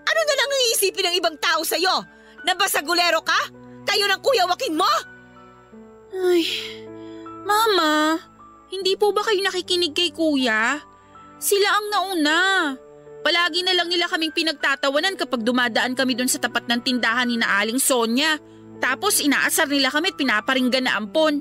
Ano 0.07 0.21
na 0.23 0.35
lang 0.39 0.49
ang 0.55 0.63
iisipin 0.71 1.11
ng 1.11 1.17
ibang 1.19 1.37
tao 1.43 1.67
sa'yo? 1.67 2.07
Na 2.47 2.55
basagulero 2.55 3.19
ka? 3.27 3.51
Kayo 3.83 4.07
ng 4.07 4.23
kuya 4.23 4.47
Joaquin 4.47 4.79
mo? 4.79 4.93
Ay, 6.15 6.47
mama, 7.43 8.23
hindi 8.71 8.95
po 8.95 9.11
ba 9.11 9.27
kayo 9.27 9.43
nakikinig 9.43 9.91
kay 9.91 10.15
kuya? 10.15 10.79
Sila 11.41 11.69
ang 11.73 11.87
nauna. 11.89 12.41
Palagi 13.25 13.65
na 13.65 13.73
lang 13.73 13.89
nila 13.89 14.09
kaming 14.13 14.33
pinagtatawanan 14.33 15.17
kapag 15.17 15.41
dumadaan 15.41 15.97
kami 15.97 16.13
doon 16.13 16.29
sa 16.29 16.37
tapat 16.37 16.69
ng 16.69 16.81
tindahan 16.85 17.29
ni 17.29 17.41
na 17.41 17.65
Aling 17.65 17.81
Sonya. 17.81 18.37
Tapos 18.81 19.25
inaasar 19.25 19.69
nila 19.69 19.89
kami 19.89 20.13
at 20.13 20.21
pinaparinggan 20.21 20.85
na 20.85 21.01
ampon. 21.01 21.41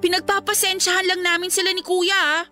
Pinagpapasensyahan 0.00 1.08
lang 1.08 1.20
namin 1.20 1.52
sila 1.52 1.72
ni 1.72 1.84
kuya 1.84 2.16
ah. 2.16 2.44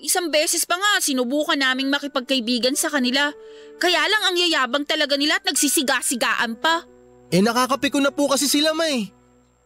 Isang 0.00 0.32
beses 0.32 0.64
pa 0.64 0.80
nga 0.80 1.04
sinubukan 1.04 1.56
naming 1.56 1.92
makipagkaibigan 1.92 2.72
sa 2.76 2.88
kanila. 2.88 3.28
Kaya 3.76 4.00
lang 4.08 4.22
ang 4.24 4.36
yayabang 4.40 4.88
talaga 4.88 5.20
nila 5.20 5.36
at 5.36 5.44
nagsisiga-sigaan 5.44 6.56
pa. 6.56 6.84
Eh 7.28 7.44
nakakapiko 7.44 8.00
na 8.00 8.08
po 8.12 8.28
kasi 8.28 8.48
sila 8.48 8.72
ma 8.72 8.88
eh. 8.88 9.08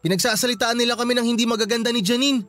Pinagsasalitaan 0.02 0.79
nila 0.79 0.98
kami 0.98 1.14
ng 1.14 1.26
hindi 1.26 1.46
magaganda 1.46 1.94
ni 1.94 2.02
Janine. 2.02 2.42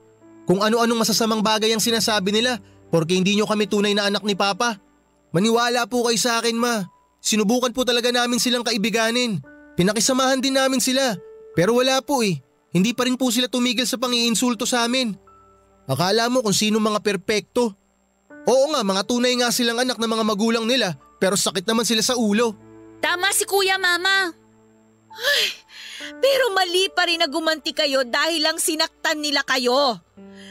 Kung 0.46 0.62
ano-anong 0.62 1.06
masasamang 1.06 1.42
bagay 1.42 1.74
ang 1.74 1.82
sinasabi 1.82 2.34
nila 2.34 2.58
porque 2.88 3.16
hindi 3.16 3.36
nyo 3.36 3.46
kami 3.48 3.68
tunay 3.68 3.94
na 3.94 4.08
anak 4.08 4.24
ni 4.24 4.34
Papa. 4.34 4.80
Maniwala 5.36 5.86
po 5.86 6.08
kayo 6.08 6.20
sa 6.20 6.40
akin 6.40 6.56
ma. 6.56 6.88
Sinubukan 7.20 7.76
po 7.76 7.84
talaga 7.84 8.14
namin 8.14 8.40
silang 8.40 8.64
kaibiganin. 8.64 9.44
Pinakisamahan 9.76 10.40
din 10.40 10.56
namin 10.56 10.80
sila. 10.80 11.20
Pero 11.54 11.76
wala 11.76 12.00
po 12.00 12.24
eh. 12.24 12.40
Hindi 12.72 12.94
pa 12.96 13.04
rin 13.04 13.20
po 13.20 13.28
sila 13.34 13.52
tumigil 13.52 13.86
sa 13.86 14.00
pangiinsulto 14.00 14.64
sa 14.64 14.88
amin. 14.88 15.16
Akala 15.88 16.32
mo 16.32 16.40
kung 16.44 16.56
sino 16.56 16.80
mga 16.80 17.04
perpekto. 17.04 17.76
Oo 18.48 18.66
nga, 18.72 18.80
mga 18.84 19.04
tunay 19.04 19.36
nga 19.40 19.52
silang 19.52 19.84
anak 19.84 20.00
ng 20.00 20.08
mga 20.08 20.24
magulang 20.24 20.64
nila 20.64 20.96
pero 21.18 21.34
sakit 21.34 21.66
naman 21.66 21.86
sila 21.86 22.02
sa 22.06 22.16
ulo. 22.16 22.54
Tama 23.02 23.30
si 23.34 23.46
kuya, 23.46 23.78
mama. 23.78 24.34
Pero 26.22 26.54
mali 26.54 26.90
pa 26.94 27.10
rin 27.10 27.22
na 27.22 27.28
gumanti 27.30 27.74
kayo 27.74 28.06
dahil 28.06 28.42
lang 28.46 28.62
sinaktan 28.62 29.18
nila 29.22 29.42
kayo. 29.42 29.98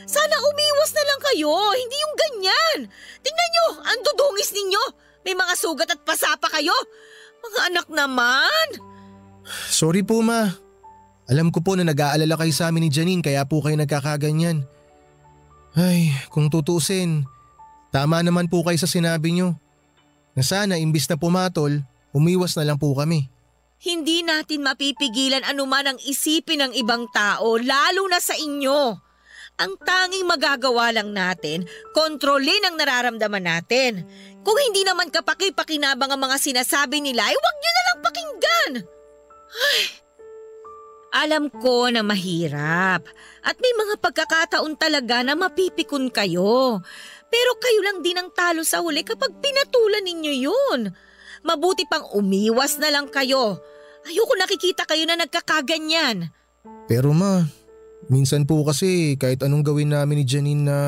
Sana 0.07 0.37
umiwas 0.39 0.95
na 0.95 1.03
lang 1.03 1.21
kayo, 1.33 1.53
hindi 1.75 1.97
yung 1.99 2.17
ganyan. 2.17 2.79
Tingnan 3.27 3.51
nyo, 3.51 3.67
ang 3.83 4.01
dudungis 4.07 4.55
ninyo. 4.55 4.83
May 5.27 5.35
mga 5.35 5.55
sugat 5.59 5.91
at 5.91 6.01
pasapa 6.07 6.47
kayo. 6.55 6.75
Mga 7.43 7.61
anak 7.75 7.87
naman. 7.91 8.67
Sorry 9.67 10.07
po 10.07 10.23
ma. 10.23 10.47
Alam 11.27 11.51
ko 11.51 11.59
po 11.59 11.75
na 11.75 11.83
nag-aalala 11.83 12.39
kayo 12.39 12.55
sa 12.55 12.71
amin 12.71 12.87
ni 12.87 12.91
Janine 12.95 13.19
kaya 13.19 13.43
po 13.43 13.59
kayo 13.59 13.75
nagkakaganyan. 13.75 14.63
Ay, 15.75 16.15
kung 16.31 16.47
tutusin, 16.47 17.27
tama 17.91 18.23
naman 18.23 18.47
po 18.47 18.63
kayo 18.63 18.79
sa 18.79 18.87
sinabi 18.87 19.35
nyo. 19.35 19.59
Na 20.39 20.47
sana 20.47 20.79
imbis 20.79 21.11
na 21.11 21.19
pumatol, 21.19 21.83
umiwas 22.15 22.55
na 22.55 22.63
lang 22.63 22.79
po 22.79 22.95
kami. 22.95 23.27
Hindi 23.83 24.23
natin 24.23 24.63
mapipigilan 24.63 25.43
anuman 25.43 25.91
ang 25.91 25.99
isipin 26.01 26.63
ng 26.63 26.73
ibang 26.79 27.11
tao, 27.11 27.59
lalo 27.59 28.07
na 28.07 28.23
sa 28.23 28.39
inyo. 28.39 29.06
Ang 29.57 29.81
tanging 29.81 30.29
magagawa 30.29 30.93
lang 30.93 31.17
natin, 31.17 31.65
kontrolin 31.97 32.61
ang 32.69 32.77
nararamdaman 32.77 33.41
natin. 33.41 34.05
Kung 34.45 34.59
hindi 34.61 34.85
naman 34.85 35.09
kapaki-pakinabang 35.09 36.13
ang 36.13 36.21
mga 36.21 36.37
sinasabi 36.37 37.01
nila, 37.01 37.25
ay 37.25 37.33
huwag 37.33 37.57
nyo 37.57 37.71
na 37.73 37.83
lang 37.89 37.99
pakinggan. 38.05 38.71
Ay, 39.57 39.83
alam 41.17 41.49
ko 41.49 41.89
na 41.89 42.05
mahirap 42.05 43.09
at 43.41 43.57
may 43.57 43.73
mga 43.73 43.97
pagkakataon 44.05 44.77
talaga 44.77 45.25
na 45.25 45.33
mapipikon 45.33 46.13
kayo. 46.13 46.85
Pero 47.33 47.51
kayo 47.57 47.81
lang 47.81 48.05
din 48.05 48.21
ang 48.21 48.29
talo 48.37 48.61
sa 48.61 48.85
huli 48.85 49.01
kapag 49.01 49.41
pinatulan 49.41 50.05
ninyo 50.05 50.33
yun. 50.37 50.81
Mabuti 51.49 51.89
pang 51.89 52.05
umiwas 52.13 52.77
na 52.77 52.93
lang 52.93 53.09
kayo. 53.09 53.57
Ayoko 54.05 54.37
nakikita 54.37 54.85
kayo 54.85 55.09
na 55.09 55.17
nagkakaganyan. 55.17 56.29
Pero 56.85 57.17
ma, 57.17 57.43
minsan 58.13 58.47
po 58.47 58.63
kasi 58.67 59.15
kahit 59.19 59.43
anong 59.43 59.67
gawin 59.67 59.95
namin 59.95 60.23
ni 60.23 60.25
Janine 60.25 60.63
na 60.67 60.79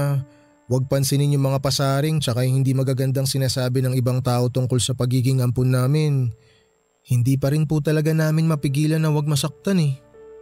huwag 0.68 0.86
pansinin 0.86 1.32
yung 1.32 1.48
mga 1.48 1.64
pasaring 1.64 2.20
tsaka 2.20 2.44
yung 2.44 2.62
hindi 2.62 2.76
magagandang 2.76 3.24
sinasabi 3.24 3.80
ng 3.82 3.96
ibang 3.96 4.20
tao 4.20 4.52
tungkol 4.52 4.78
sa 4.78 4.92
pagiging 4.92 5.40
ampun 5.40 5.72
namin, 5.72 6.28
hindi 7.08 7.34
pa 7.40 7.48
rin 7.50 7.64
po 7.64 7.80
talaga 7.80 8.12
namin 8.12 8.44
mapigilan 8.44 9.00
na 9.00 9.08
huwag 9.08 9.24
masaktan 9.24 9.80
eh. 9.80 9.96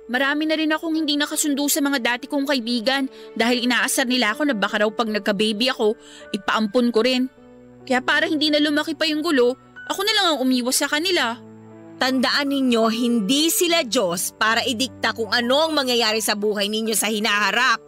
Marami 0.06 0.46
na 0.46 0.54
rin 0.54 0.70
akong 0.70 0.94
hindi 0.94 1.18
nakasundo 1.18 1.66
sa 1.66 1.82
mga 1.82 1.98
dati 1.98 2.24
kong 2.30 2.46
kaibigan 2.46 3.10
dahil 3.34 3.66
inaasar 3.66 4.06
nila 4.06 4.34
ako 4.34 4.50
na 4.50 4.54
baka 4.54 4.82
raw 4.82 4.90
pag 4.90 5.10
nagka-baby 5.10 5.66
ako, 5.70 5.98
ipaampon 6.30 6.94
ko 6.94 7.02
rin. 7.02 7.26
Kaya 7.86 8.02
para 8.02 8.30
hindi 8.30 8.50
na 8.50 8.62
lumaki 8.62 8.94
pa 8.94 9.06
yung 9.06 9.22
gulo, 9.22 9.58
ako 9.86 10.00
na 10.02 10.12
lang 10.14 10.26
ang 10.30 10.38
umiwas 10.42 10.78
sa 10.78 10.90
kanila. 10.90 11.38
Tandaan 11.96 12.52
ninyo, 12.52 12.92
hindi 12.92 13.48
sila 13.48 13.80
Diyos 13.80 14.36
para 14.36 14.60
idikta 14.68 15.16
kung 15.16 15.32
ano 15.32 15.68
ang 15.68 15.72
mangyayari 15.72 16.20
sa 16.20 16.36
buhay 16.36 16.68
ninyo 16.68 16.92
sa 16.92 17.08
hinaharap. 17.08 17.80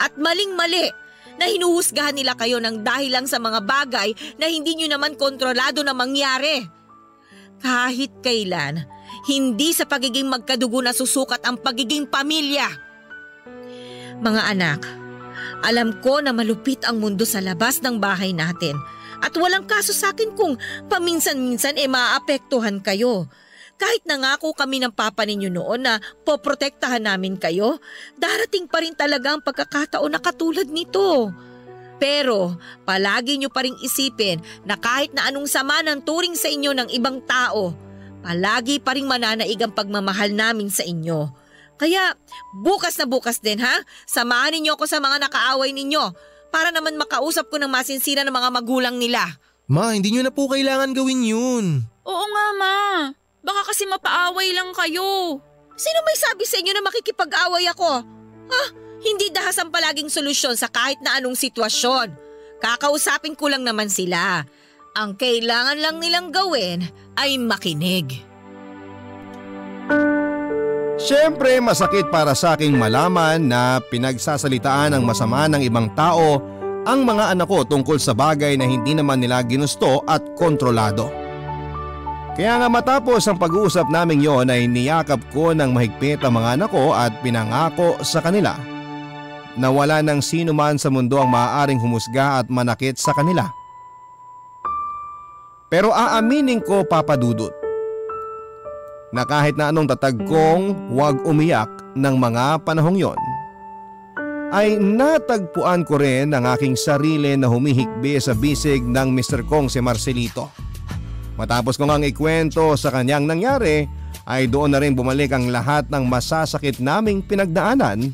At 0.00 0.16
maling-mali 0.16 0.88
na 1.36 1.44
hinuhusgahan 1.44 2.16
nila 2.16 2.32
kayo 2.32 2.56
ng 2.64 2.80
dahil 2.80 3.12
lang 3.12 3.28
sa 3.28 3.36
mga 3.36 3.60
bagay 3.68 4.16
na 4.40 4.48
hindi 4.48 4.80
nyo 4.80 4.96
naman 4.96 5.20
kontrolado 5.20 5.84
na 5.84 5.92
mangyari. 5.92 6.64
Kahit 7.60 8.24
kailan, 8.24 8.88
hindi 9.28 9.76
sa 9.76 9.84
pagiging 9.84 10.32
magkadugo 10.32 10.80
na 10.80 10.96
susukat 10.96 11.44
ang 11.44 11.60
pagiging 11.60 12.08
pamilya. 12.08 12.68
Mga 14.16 14.42
anak, 14.56 14.80
alam 15.60 16.00
ko 16.00 16.24
na 16.24 16.32
malupit 16.32 16.84
ang 16.88 17.04
mundo 17.04 17.28
sa 17.28 17.44
labas 17.44 17.84
ng 17.84 18.00
bahay 18.00 18.32
natin 18.32 18.76
at 19.20 19.32
walang 19.36 19.64
kaso 19.64 19.92
sa 19.92 20.12
akin 20.12 20.34
kung 20.36 20.56
paminsan-minsan 20.88 21.76
e 21.80 21.86
maapektuhan 21.88 22.80
kayo. 22.80 23.28
Kahit 23.76 24.08
nangako 24.08 24.56
kami 24.56 24.80
ng 24.80 24.92
papa 24.92 25.28
ninyo 25.28 25.52
noon 25.52 25.84
na 25.84 26.00
poprotektahan 26.24 27.04
namin 27.04 27.36
kayo, 27.36 27.76
darating 28.16 28.64
pa 28.64 28.80
rin 28.80 28.96
talaga 28.96 29.36
ang 29.36 29.44
pagkakataon 29.44 30.16
na 30.16 30.20
katulad 30.20 30.64
nito. 30.64 31.28
Pero 32.00 32.56
palagi 32.88 33.36
nyo 33.36 33.52
pa 33.52 33.64
rin 33.64 33.76
isipin 33.84 34.40
na 34.64 34.80
kahit 34.80 35.12
na 35.12 35.28
anong 35.28 35.48
sama 35.48 35.84
ng 35.84 36.00
turing 36.04 36.36
sa 36.36 36.48
inyo 36.48 36.72
ng 36.72 36.88
ibang 36.92 37.20
tao, 37.28 37.76
palagi 38.24 38.80
pa 38.80 38.96
rin 38.96 39.04
mananaig 39.04 39.60
ang 39.60 39.72
pagmamahal 39.72 40.32
namin 40.32 40.72
sa 40.72 40.84
inyo. 40.84 41.28
Kaya 41.76 42.16
bukas 42.56 42.96
na 42.96 43.04
bukas 43.04 43.44
din 43.44 43.60
ha, 43.60 43.84
samahan 44.08 44.56
ninyo 44.56 44.72
ako 44.72 44.88
sa 44.88 44.96
mga 45.04 45.28
nakaaway 45.28 45.76
ninyo 45.76 46.35
para 46.48 46.72
naman 46.74 46.96
makausap 46.96 47.48
ko 47.50 47.56
ng 47.60 47.70
masinsira 47.70 48.22
ng 48.22 48.34
mga 48.34 48.50
magulang 48.50 48.96
nila. 48.96 49.36
Ma, 49.66 49.92
hindi 49.92 50.14
nyo 50.14 50.22
na 50.22 50.32
po 50.32 50.46
kailangan 50.46 50.94
gawin 50.94 51.26
yun. 51.26 51.64
Oo 52.06 52.24
nga 52.30 52.46
ma, 52.54 52.76
baka 53.42 53.74
kasi 53.74 53.82
mapaaway 53.86 54.54
lang 54.54 54.70
kayo. 54.74 55.42
Sino 55.76 55.98
may 56.06 56.16
sabi 56.16 56.44
sa 56.46 56.56
inyo 56.62 56.72
na 56.72 56.86
makikipag-away 56.86 57.66
ako? 57.68 58.00
Ha? 58.46 58.64
Hindi 59.02 59.28
dahas 59.28 59.58
ang 59.60 59.68
palaging 59.68 60.08
solusyon 60.08 60.56
sa 60.56 60.72
kahit 60.72 61.02
na 61.04 61.20
anong 61.20 61.36
sitwasyon. 61.36 62.14
Kakausapin 62.62 63.36
ko 63.36 63.52
lang 63.52 63.66
naman 63.66 63.92
sila. 63.92 64.46
Ang 64.96 65.20
kailangan 65.20 65.76
lang 65.76 66.00
nilang 66.00 66.32
gawin 66.32 66.80
ay 67.20 67.36
makinig. 67.36 68.24
Siyempre 71.06 71.62
masakit 71.62 72.10
para 72.10 72.34
sa 72.34 72.58
aking 72.58 72.74
malaman 72.74 73.38
na 73.38 73.78
pinagsasalitaan 73.78 74.90
ng 74.90 75.06
masama 75.06 75.46
ng 75.46 75.62
ibang 75.62 75.86
tao 75.94 76.42
ang 76.82 77.06
mga 77.06 77.30
anak 77.30 77.46
ko 77.46 77.62
tungkol 77.62 77.94
sa 78.02 78.10
bagay 78.10 78.58
na 78.58 78.66
hindi 78.66 78.90
naman 78.90 79.22
nila 79.22 79.38
ginusto 79.46 80.02
at 80.02 80.34
kontrolado. 80.34 81.06
Kaya 82.34 82.58
nga 82.58 82.66
matapos 82.66 83.22
ang 83.30 83.38
pag-uusap 83.38 83.86
naming 83.86 84.18
yon 84.18 84.50
ay 84.50 84.66
niyakap 84.66 85.22
ko 85.30 85.54
ng 85.54 85.70
mahigpit 85.70 86.26
ang 86.26 86.42
mga 86.42 86.58
anak 86.58 86.74
ko 86.74 86.90
at 86.90 87.14
pinangako 87.22 88.02
sa 88.02 88.18
kanila 88.18 88.58
na 89.54 89.70
wala 89.70 90.02
ng 90.02 90.18
sino 90.18 90.50
man 90.50 90.74
sa 90.74 90.90
mundo 90.90 91.22
ang 91.22 91.30
maaaring 91.30 91.78
humusga 91.78 92.42
at 92.42 92.50
manakit 92.50 92.98
sa 92.98 93.14
kanila. 93.14 93.46
Pero 95.70 95.94
aaminin 95.94 96.58
ko 96.66 96.82
papadudot 96.82 97.65
na 99.14 99.22
kahit 99.22 99.54
na 99.54 99.70
anong 99.70 99.90
tatag 99.94 100.18
kong 100.26 100.90
huwag 100.94 101.22
umiyak 101.22 101.70
ng 101.94 102.14
mga 102.18 102.62
panahong 102.66 102.98
yon, 102.98 103.20
ay 104.54 104.78
natagpuan 104.78 105.82
ko 105.82 105.98
rin 105.98 106.30
ang 106.30 106.46
aking 106.46 106.78
sarili 106.78 107.34
na 107.34 107.50
humihikbi 107.50 108.18
sa 108.22 108.34
bisig 108.34 108.82
ng 108.82 109.10
Mr. 109.10 109.42
Kong 109.46 109.66
si 109.66 109.82
Marcelito. 109.82 110.50
Matapos 111.36 111.76
ko 111.76 111.84
ngang 111.84 112.06
ikwento 112.06 112.72
sa 112.78 112.94
kanyang 112.94 113.26
nangyari, 113.28 113.84
ay 114.26 114.50
doon 114.50 114.74
na 114.74 114.82
rin 114.82 114.94
bumalik 114.94 115.30
ang 115.30 115.50
lahat 115.50 115.86
ng 115.86 116.02
masasakit 116.06 116.82
naming 116.82 117.22
pinagdaanan 117.22 118.10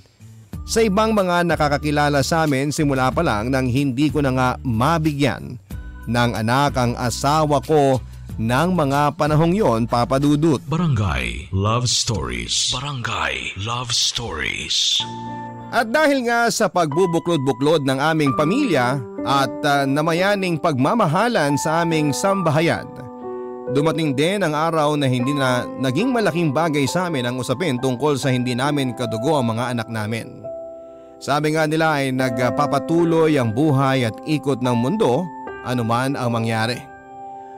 sa 0.62 0.84
ibang 0.84 1.10
mga 1.10 1.42
nakakakilala 1.48 2.22
sa 2.22 2.46
amin 2.46 2.70
simula 2.70 3.10
pa 3.10 3.24
lang 3.24 3.50
nang 3.50 3.66
hindi 3.66 4.12
ko 4.12 4.22
na 4.22 4.30
nga 4.30 4.48
mabigyan 4.62 5.58
ng 6.06 6.30
anak 6.38 6.76
ang 6.78 6.92
asawa 6.94 7.58
ko 7.64 7.98
ng 8.40 8.68
mga 8.72 9.16
panahong 9.16 9.52
yon 9.52 9.84
papadudot. 9.84 10.60
Barangay 10.68 11.52
Love 11.52 11.88
Stories. 11.88 12.72
Barangay 12.72 13.56
Love 13.60 13.92
Stories. 13.92 15.00
At 15.72 15.88
dahil 15.88 16.28
nga 16.28 16.52
sa 16.52 16.68
pagbubuklod-buklod 16.68 17.88
ng 17.88 17.96
aming 17.96 18.36
pamilya 18.36 19.00
at 19.24 19.52
uh, 19.64 19.88
namayaning 19.88 20.60
pagmamahalan 20.60 21.56
sa 21.56 21.80
aming 21.84 22.12
sambahayan, 22.12 22.84
dumating 23.72 24.12
din 24.12 24.44
ang 24.44 24.52
araw 24.52 24.92
na 25.00 25.08
hindi 25.08 25.32
na 25.32 25.64
naging 25.80 26.12
malaking 26.12 26.52
bagay 26.52 26.84
sa 26.84 27.08
amin 27.08 27.24
ang 27.24 27.40
usapin 27.40 27.80
tungkol 27.80 28.20
sa 28.20 28.28
hindi 28.28 28.52
namin 28.52 28.92
kadugo 28.92 29.40
ang 29.40 29.56
mga 29.56 29.72
anak 29.72 29.88
namin. 29.88 30.44
Sabi 31.22 31.56
nga 31.56 31.64
nila 31.64 32.02
ay 32.02 32.12
nagpapatuloy 32.12 33.38
ang 33.40 33.56
buhay 33.56 34.04
at 34.04 34.16
ikot 34.28 34.60
ng 34.60 34.76
mundo 34.76 35.24
anuman 35.64 36.18
ang 36.18 36.34
mangyari. 36.34 36.91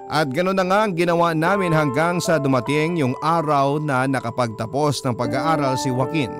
At 0.05 0.29
ganoon 0.29 0.57
na 0.61 0.64
nga 0.69 0.79
ang 0.85 0.93
ginawa 0.93 1.33
namin 1.33 1.73
hanggang 1.73 2.21
sa 2.21 2.37
dumating 2.37 3.01
yung 3.01 3.17
araw 3.25 3.81
na 3.81 4.05
nakapagtapos 4.05 5.01
ng 5.01 5.17
pag-aaral 5.17 5.81
si 5.81 5.88
Joaquin. 5.88 6.33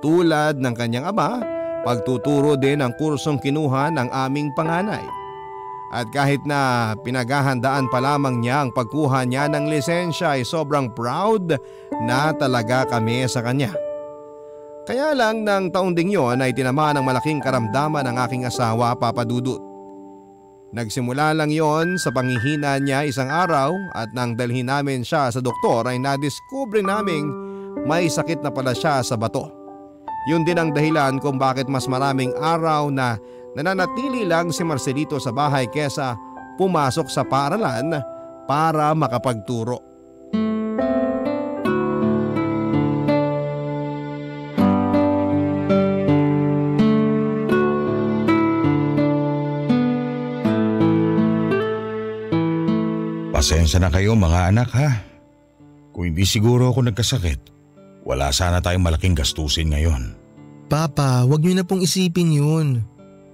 Tulad 0.00 0.56
ng 0.60 0.72
kanyang 0.72 1.12
ama, 1.12 1.44
pagtuturo 1.84 2.56
din 2.56 2.80
ang 2.80 2.96
kursong 2.96 3.36
kinuha 3.36 3.92
ng 3.92 4.08
aming 4.08 4.48
panganay. 4.56 5.04
At 5.94 6.08
kahit 6.10 6.42
na 6.48 6.92
pinaghahandaan 7.04 7.86
pa 7.92 8.00
lamang 8.00 8.40
niya 8.40 8.66
ang 8.66 8.70
pagkuha 8.72 9.28
niya 9.28 9.46
ng 9.52 9.68
lisensya 9.68 10.40
ay 10.40 10.42
sobrang 10.42 10.90
proud 10.90 11.54
na 12.02 12.32
talaga 12.34 12.88
kami 12.88 13.28
sa 13.28 13.44
kanya. 13.44 13.70
Kaya 14.84 15.16
lang 15.16 15.44
ng 15.44 15.72
taong 15.72 15.96
ding 15.96 16.12
yon 16.12 16.44
ay 16.44 16.52
tinamaan 16.52 17.00
ng 17.00 17.04
malaking 17.04 17.40
karamdaman 17.40 18.04
ng 18.04 18.16
aking 18.20 18.44
asawa 18.44 18.92
papadudot. 18.96 19.73
Nagsimula 20.74 21.38
lang 21.38 21.54
yon 21.54 21.94
sa 22.02 22.10
pangihina 22.10 22.82
niya 22.82 23.06
isang 23.06 23.30
araw 23.30 23.78
at 23.94 24.10
nang 24.10 24.34
dalhin 24.34 24.66
namin 24.66 25.06
siya 25.06 25.30
sa 25.30 25.38
doktor 25.38 25.86
ay 25.86 26.02
nadiskubre 26.02 26.82
naming 26.82 27.30
may 27.86 28.10
sakit 28.10 28.42
na 28.42 28.50
pala 28.50 28.74
siya 28.74 28.98
sa 29.06 29.14
bato. 29.14 29.54
Yun 30.26 30.42
din 30.42 30.58
ang 30.58 30.74
dahilan 30.74 31.22
kung 31.22 31.38
bakit 31.38 31.70
mas 31.70 31.86
maraming 31.86 32.34
araw 32.42 32.90
na 32.90 33.14
nananatili 33.54 34.26
lang 34.26 34.50
si 34.50 34.66
Marcelito 34.66 35.14
sa 35.22 35.30
bahay 35.30 35.70
kesa 35.70 36.18
pumasok 36.58 37.06
sa 37.06 37.22
paaralan 37.22 37.94
para 38.50 38.90
makapagturo. 38.98 39.93
Pasensya 53.44 53.76
na 53.76 53.92
kayo 53.92 54.16
mga 54.16 54.56
anak 54.56 54.72
ha. 54.72 55.04
Kung 55.92 56.08
hindi 56.08 56.24
siguro 56.24 56.72
ako 56.72 56.88
nagkasakit, 56.88 57.52
wala 58.00 58.32
sana 58.32 58.64
tayong 58.64 58.80
malaking 58.80 59.12
gastusin 59.12 59.68
ngayon. 59.68 60.16
Papa, 60.72 61.28
wag 61.28 61.44
niyo 61.44 61.60
na 61.60 61.68
pong 61.68 61.84
isipin 61.84 62.32
yun. 62.32 62.80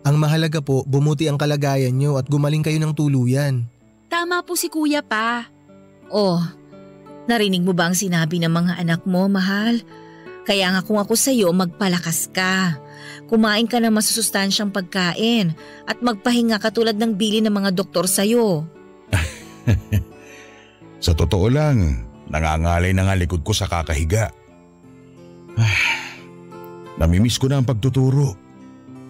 Ang 0.03 0.17
mahalaga 0.19 0.59
po, 0.59 0.83
bumuti 0.83 1.31
ang 1.31 1.39
kalagayan 1.39 1.95
niyo 1.95 2.19
at 2.19 2.27
gumaling 2.27 2.67
kayo 2.67 2.83
ng 2.83 2.91
tuluyan. 2.91 3.71
Tama 4.11 4.43
po 4.43 4.59
si 4.59 4.67
kuya 4.67 4.99
pa. 5.07 5.47
Oh, 6.11 6.43
narinig 7.31 7.63
mo 7.63 7.71
ba 7.71 7.87
ang 7.87 7.95
sinabi 7.95 8.43
ng 8.43 8.51
mga 8.51 8.83
anak 8.83 9.07
mo, 9.07 9.31
mahal? 9.31 9.79
Kaya 10.43 10.75
nga 10.75 10.83
kung 10.83 10.99
ako 10.99 11.15
sa'yo, 11.15 11.55
magpalakas 11.55 12.35
ka. 12.35 12.83
Kumain 13.31 13.71
ka 13.71 13.79
ng 13.79 13.95
masusustansyang 13.95 14.75
pagkain 14.75 15.55
at 15.87 16.03
magpahinga 16.03 16.59
katulad 16.59 16.99
ng 16.99 17.15
bili 17.15 17.39
ng 17.47 17.55
mga 17.55 17.79
doktor 17.79 18.11
sa'yo. 18.11 18.80
Sa 21.05 21.17
totoo 21.17 21.49
lang, 21.49 22.05
nangangalay 22.29 22.93
na 22.93 23.09
nga 23.09 23.17
likod 23.17 23.41
ko 23.41 23.57
sa 23.57 23.65
kakahiga. 23.65 24.29
Namimiss 27.01 27.41
ko 27.41 27.49
na 27.49 27.61
ang 27.61 27.67
pagtuturo. 27.67 28.37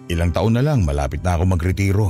Ilang 0.07 0.31
taon 0.31 0.55
na 0.55 0.63
lang 0.63 0.87
malapit 0.87 1.19
na 1.19 1.35
ako 1.35 1.43
magretiro. 1.51 2.09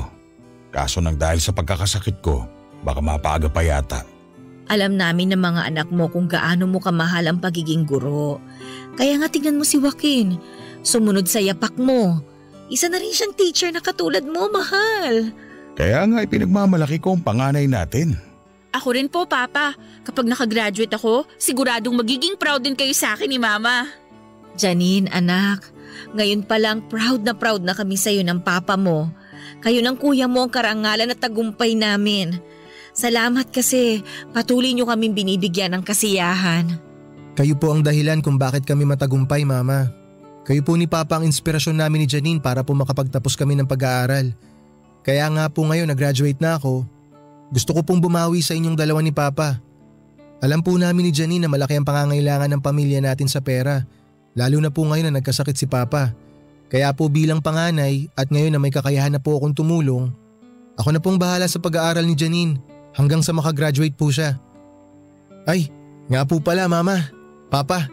Kaso 0.70 1.02
nang 1.02 1.18
dahil 1.18 1.42
sa 1.42 1.52
pagkakasakit 1.52 2.22
ko, 2.22 2.46
baka 2.86 3.02
mapaga 3.02 3.50
pa 3.50 3.66
yata. 3.66 4.06
Alam 4.72 4.96
namin 4.96 5.36
ng 5.36 5.42
mga 5.42 5.62
anak 5.68 5.90
mo 5.92 6.08
kung 6.08 6.32
gaano 6.32 6.64
mo 6.70 6.80
kamahal 6.80 7.28
ang 7.28 7.42
pagiging 7.42 7.84
guro. 7.84 8.40
Kaya 8.96 9.20
nga 9.20 9.28
tingnan 9.28 9.60
mo 9.60 9.66
si 9.68 9.82
Joaquin. 9.82 10.40
Sumunod 10.86 11.28
sa 11.28 11.44
yapak 11.44 11.76
mo. 11.76 12.24
Isa 12.72 12.88
na 12.88 13.02
rin 13.02 13.12
siyang 13.12 13.36
teacher 13.36 13.68
na 13.74 13.84
katulad 13.84 14.24
mo, 14.24 14.48
mahal. 14.48 15.36
Kaya 15.76 16.08
nga 16.08 16.24
ipinagmamalaki 16.24 17.04
ko 17.04 17.20
ang 17.20 17.26
panganay 17.26 17.68
natin. 17.68 18.16
Ako 18.72 18.96
rin 18.96 19.12
po, 19.12 19.28
Papa. 19.28 19.76
Kapag 20.08 20.26
nakagraduate 20.28 20.96
ako, 20.96 21.28
siguradong 21.36 22.00
magiging 22.00 22.40
proud 22.40 22.64
din 22.64 22.76
kayo 22.76 22.96
sa 22.96 23.14
akin 23.14 23.28
ni 23.28 23.36
Mama. 23.36 23.88
Janine, 24.56 25.12
anak. 25.12 25.68
Ngayon 26.16 26.48
pa 26.48 26.56
lang 26.60 26.88
proud 26.88 27.24
na 27.24 27.36
proud 27.36 27.64
na 27.64 27.76
kami 27.76 28.00
sa'yo 28.00 28.24
ng 28.24 28.44
papa 28.44 28.80
mo. 28.80 29.12
Kayo 29.60 29.84
ng 29.84 30.00
kuya 30.00 30.26
mo 30.26 30.48
ang 30.48 30.52
karangalan 30.52 31.12
at 31.12 31.20
tagumpay 31.20 31.76
namin. 31.76 32.40
Salamat 32.92 33.52
kasi 33.52 34.04
patuloy 34.36 34.76
niyo 34.76 34.88
kaming 34.88 35.16
binibigyan 35.16 35.72
ng 35.76 35.84
kasiyahan. 35.84 36.68
Kayo 37.36 37.56
po 37.56 37.72
ang 37.72 37.80
dahilan 37.84 38.20
kung 38.20 38.36
bakit 38.36 38.68
kami 38.68 38.84
matagumpay, 38.84 39.48
Mama. 39.48 39.88
Kayo 40.44 40.66
po 40.66 40.76
ni 40.76 40.90
Papa 40.90 41.20
ang 41.20 41.24
inspirasyon 41.28 41.80
namin 41.80 42.04
ni 42.04 42.08
Janine 42.10 42.44
para 42.44 42.66
po 42.66 42.76
makapagtapos 42.76 43.40
kami 43.40 43.56
ng 43.56 43.70
pag-aaral. 43.70 44.36
Kaya 45.02 45.26
nga 45.32 45.46
po 45.48 45.64
ngayon 45.64 45.88
nag-graduate 45.88 46.42
na 46.44 46.60
ako. 46.60 46.84
Gusto 47.52 47.76
ko 47.76 47.84
pong 47.84 48.00
bumawi 48.00 48.40
sa 48.40 48.56
inyong 48.56 48.80
dalawa 48.80 49.04
ni 49.04 49.12
Papa. 49.12 49.60
Alam 50.40 50.64
po 50.64 50.74
namin 50.80 51.08
ni 51.08 51.12
Janine 51.12 51.46
na 51.46 51.52
malaki 51.52 51.76
ang 51.76 51.86
pangangailangan 51.86 52.48
ng 52.48 52.62
pamilya 52.64 53.04
natin 53.04 53.28
sa 53.28 53.44
pera. 53.44 53.84
Lalo 54.34 54.58
na 54.64 54.72
po 54.72 54.88
ngayon 54.88 55.12
na 55.12 55.20
nagkasakit 55.20 55.60
si 55.60 55.68
Papa. 55.68 56.16
Kaya 56.72 56.96
po 56.96 57.12
bilang 57.12 57.44
panganay 57.44 58.08
at 58.16 58.32
ngayon 58.32 58.56
na 58.56 58.60
may 58.64 58.72
kakayahan 58.72 59.12
na 59.12 59.20
po 59.20 59.36
akong 59.36 59.52
tumulong, 59.52 60.08
ako 60.80 60.90
na 60.96 61.04
pong 61.04 61.20
bahala 61.20 61.44
sa 61.52 61.60
pag-aaral 61.60 62.08
ni 62.08 62.16
Janine 62.16 62.56
hanggang 62.96 63.20
sa 63.20 63.36
makagraduate 63.36 63.94
po 64.00 64.08
siya. 64.08 64.40
Ay, 65.44 65.68
nga 66.08 66.24
po 66.24 66.40
pala 66.40 66.72
Mama, 66.72 67.12
Papa, 67.52 67.92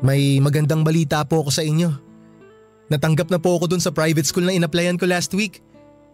may 0.00 0.40
magandang 0.40 0.80
balita 0.80 1.20
po 1.28 1.44
ako 1.44 1.52
sa 1.52 1.60
inyo. 1.60 1.92
Natanggap 2.88 3.28
na 3.28 3.36
po 3.36 3.60
ako 3.60 3.76
dun 3.76 3.84
sa 3.84 3.92
private 3.92 4.24
school 4.24 4.48
na 4.48 4.56
inaplayan 4.56 4.96
ko 4.96 5.04
last 5.04 5.36
week. 5.36 5.60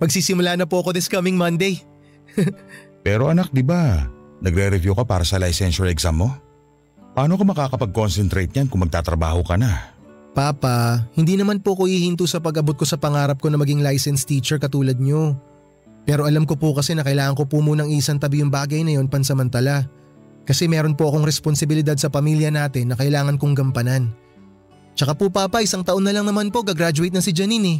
Magsisimula 0.02 0.58
na 0.58 0.66
po 0.66 0.82
ako 0.82 0.90
this 0.92 1.06
coming 1.08 1.38
Monday. 1.38 1.80
Pero 3.06 3.30
anak, 3.30 3.52
di 3.54 3.62
ba, 3.62 4.08
nagre-review 4.42 4.96
ka 4.96 5.04
para 5.06 5.22
sa 5.22 5.40
licensure 5.40 5.90
exam 5.90 6.20
mo? 6.20 6.28
Paano 7.16 7.40
ka 7.40 7.44
makakapag-concentrate 7.48 8.52
niyan 8.52 8.68
kung 8.68 8.84
magtatrabaho 8.84 9.40
ka 9.46 9.56
na? 9.56 9.96
Papa, 10.36 11.08
hindi 11.16 11.40
naman 11.40 11.64
po 11.64 11.72
ko 11.72 11.88
ihinto 11.88 12.28
sa 12.28 12.44
pag-abot 12.44 12.76
ko 12.76 12.84
sa 12.84 13.00
pangarap 13.00 13.40
ko 13.40 13.48
na 13.48 13.56
maging 13.56 13.80
licensed 13.80 14.28
teacher 14.28 14.60
katulad 14.60 15.00
nyo. 15.00 15.32
Pero 16.04 16.28
alam 16.28 16.44
ko 16.44 16.60
po 16.60 16.76
kasi 16.76 16.92
na 16.92 17.00
kailangan 17.00 17.34
ko 17.34 17.48
po 17.48 17.64
munang 17.64 17.88
isang 17.88 18.20
tabi 18.20 18.44
yung 18.44 18.52
bagay 18.52 18.84
na 18.84 19.00
yon 19.00 19.08
pansamantala. 19.08 19.88
Kasi 20.44 20.68
meron 20.68 20.94
po 20.94 21.08
akong 21.08 21.24
responsibilidad 21.24 21.96
sa 21.96 22.12
pamilya 22.12 22.52
natin 22.52 22.92
na 22.92 22.96
kailangan 23.00 23.40
kong 23.40 23.56
gampanan. 23.56 24.12
Tsaka 24.94 25.16
po 25.16 25.32
papa, 25.32 25.64
isang 25.64 25.82
taon 25.82 26.04
na 26.04 26.14
lang 26.14 26.28
naman 26.28 26.52
po 26.52 26.62
gagraduate 26.62 27.16
na 27.16 27.24
si 27.24 27.34
Janine 27.34 27.66
eh. 27.66 27.78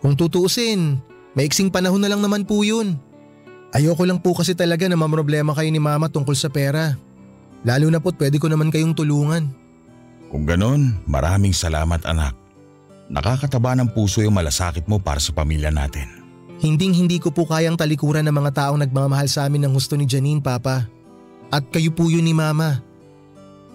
Kung 0.00 0.16
tutuusin, 0.16 1.10
Maiksing 1.34 1.70
panahon 1.70 2.02
na 2.02 2.10
lang 2.10 2.18
naman 2.18 2.42
po 2.42 2.66
yun. 2.66 2.98
Ayoko 3.70 4.02
lang 4.02 4.18
po 4.18 4.34
kasi 4.34 4.58
talaga 4.58 4.90
na 4.90 4.98
mamroblema 4.98 5.54
kayo 5.54 5.70
ni 5.70 5.78
mama 5.78 6.10
tungkol 6.10 6.34
sa 6.34 6.50
pera. 6.50 6.98
Lalo 7.62 7.86
na 7.86 8.02
po't 8.02 8.18
pwede 8.18 8.42
ko 8.42 8.50
naman 8.50 8.74
kayong 8.74 8.98
tulungan. 8.98 9.46
Kung 10.30 10.42
ganon, 10.46 10.98
maraming 11.06 11.54
salamat 11.54 12.02
anak. 12.02 12.34
Nakakataba 13.10 13.74
ng 13.78 13.90
puso 13.90 14.22
yung 14.22 14.34
malasakit 14.34 14.86
mo 14.86 14.98
para 15.02 15.18
sa 15.22 15.34
pamilya 15.34 15.70
natin. 15.70 16.06
Hinding 16.62 16.94
hindi 16.94 17.18
ko 17.18 17.34
po 17.34 17.46
kayang 17.46 17.78
talikuran 17.78 18.26
ng 18.26 18.36
mga 18.36 18.50
taong 18.54 18.78
nagmamahal 18.82 19.26
sa 19.26 19.46
amin 19.46 19.66
ng 19.66 19.72
gusto 19.74 19.98
ni 19.98 20.06
Janine, 20.06 20.42
Papa. 20.42 20.86
At 21.50 21.66
kayo 21.74 21.90
po 21.90 22.06
yun 22.06 22.26
ni 22.26 22.34
Mama. 22.34 22.78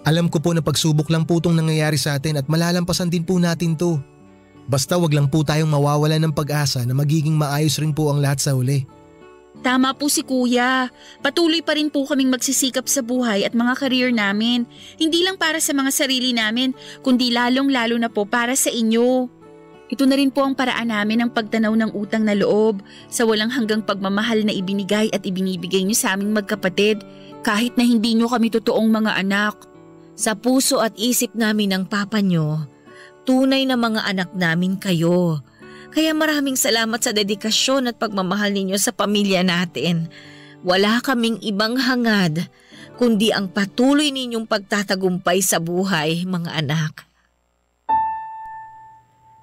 Alam 0.06 0.30
ko 0.30 0.38
po 0.38 0.54
na 0.54 0.62
pagsubok 0.62 1.10
lang 1.10 1.26
po 1.26 1.42
itong 1.42 1.58
nangyayari 1.58 1.98
sa 1.98 2.16
atin 2.16 2.38
at 2.40 2.46
malalampasan 2.46 3.10
din 3.10 3.26
po 3.26 3.36
natin 3.42 3.74
to. 3.74 3.98
Basta 4.70 4.94
wag 4.96 5.10
lang 5.10 5.26
po 5.26 5.42
tayong 5.42 5.68
mawawalan 5.68 6.30
ng 6.30 6.34
pag-asa 6.34 6.86
na 6.86 6.94
magiging 6.94 7.34
maayos 7.34 7.76
rin 7.82 7.90
po 7.90 8.14
ang 8.14 8.22
lahat 8.22 8.38
sa 8.38 8.54
huli. 8.54 8.86
Tama 9.64 9.96
po 9.96 10.06
si 10.12 10.22
kuya. 10.22 10.92
Patuloy 11.24 11.64
pa 11.64 11.74
rin 11.74 11.88
po 11.88 12.04
kaming 12.04 12.30
magsisikap 12.30 12.86
sa 12.86 13.00
buhay 13.02 13.42
at 13.42 13.56
mga 13.56 13.74
career 13.76 14.10
namin. 14.12 14.68
Hindi 15.00 15.24
lang 15.24 15.40
para 15.40 15.58
sa 15.58 15.72
mga 15.72 15.90
sarili 15.90 16.36
namin, 16.36 16.76
kundi 17.00 17.32
lalong 17.32 17.72
lalo 17.72 17.96
na 17.96 18.12
po 18.12 18.28
para 18.28 18.54
sa 18.54 18.68
inyo. 18.68 19.36
Ito 19.86 20.02
na 20.02 20.18
rin 20.18 20.34
po 20.34 20.42
ang 20.42 20.58
paraan 20.58 20.90
namin 20.90 21.22
ng 21.22 21.30
pagtanaw 21.30 21.70
ng 21.70 21.90
utang 21.94 22.26
na 22.26 22.34
loob 22.34 22.82
sa 23.06 23.22
walang 23.22 23.54
hanggang 23.54 23.86
pagmamahal 23.86 24.42
na 24.42 24.50
ibinigay 24.50 25.06
at 25.14 25.22
ibinibigay 25.22 25.86
niyo 25.86 25.94
sa 25.94 26.18
aming 26.18 26.34
magkapatid 26.34 27.06
kahit 27.46 27.78
na 27.78 27.86
hindi 27.86 28.18
niyo 28.18 28.26
kami 28.26 28.50
totoong 28.50 28.90
mga 28.90 29.14
anak. 29.22 29.54
Sa 30.18 30.34
puso 30.34 30.82
at 30.82 30.96
isip 30.98 31.38
namin 31.38 31.70
ng 31.70 31.84
papa 31.86 32.18
nyo, 32.18 32.66
tunay 33.22 33.62
na 33.62 33.78
mga 33.78 34.10
anak 34.10 34.30
namin 34.34 34.74
kayo. 34.74 35.38
Kaya 35.94 36.12
maraming 36.12 36.58
salamat 36.58 36.98
sa 36.98 37.14
dedikasyon 37.14 37.90
at 37.90 37.96
pagmamahal 37.96 38.50
ninyo 38.52 38.76
sa 38.76 38.90
pamilya 38.90 39.46
natin. 39.46 40.10
Wala 40.66 40.98
kaming 41.04 41.38
ibang 41.46 41.78
hangad, 41.78 42.48
kundi 42.98 43.30
ang 43.30 43.46
patuloy 43.52 44.10
ninyong 44.10 44.48
pagtatagumpay 44.48 45.38
sa 45.44 45.62
buhay, 45.62 46.26
mga 46.26 46.50
anak. 46.64 47.06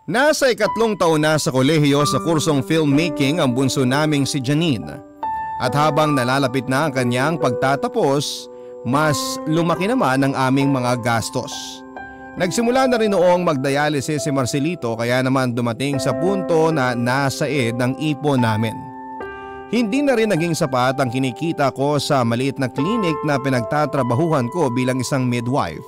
Nasa 0.03 0.51
ikatlong 0.51 0.99
taon 0.99 1.23
na 1.23 1.39
sa 1.39 1.47
kolehiyo 1.47 2.03
sa 2.03 2.19
kursong 2.19 2.59
filmmaking 2.59 3.39
ang 3.39 3.55
bunso 3.55 3.87
naming 3.87 4.27
si 4.27 4.43
Janine. 4.43 4.99
At 5.63 5.71
habang 5.71 6.11
nalalapit 6.11 6.67
na 6.67 6.89
ang 6.89 6.91
kanyang 6.91 7.39
pagtatapos, 7.39 8.51
mas 8.83 9.15
lumaki 9.47 9.87
naman 9.87 10.27
ang 10.27 10.35
aming 10.35 10.75
mga 10.75 10.99
gastos. 10.99 11.55
Nagsimula 12.33 12.89
na 12.89 12.97
rin 12.97 13.13
noong 13.13 13.45
magdialysis 13.45 14.25
si 14.25 14.31
Marcelito 14.33 14.97
kaya 14.97 15.21
naman 15.21 15.53
dumating 15.53 16.01
sa 16.01 16.17
punto 16.17 16.73
na 16.73 16.97
nasa 16.97 17.45
ed 17.45 17.77
ang 17.77 17.93
ipo 18.01 18.33
namin. 18.33 18.73
Hindi 19.69 20.01
na 20.01 20.17
rin 20.17 20.33
naging 20.33 20.57
sapat 20.57 20.97
ang 20.97 21.13
kinikita 21.13 21.69
ko 21.77 22.01
sa 22.01 22.25
maliit 22.25 22.57
na 22.57 22.69
klinik 22.69 23.17
na 23.25 23.37
pinagtatrabahuhan 23.37 24.49
ko 24.49 24.73
bilang 24.73 24.97
isang 24.97 25.29
midwife. 25.29 25.85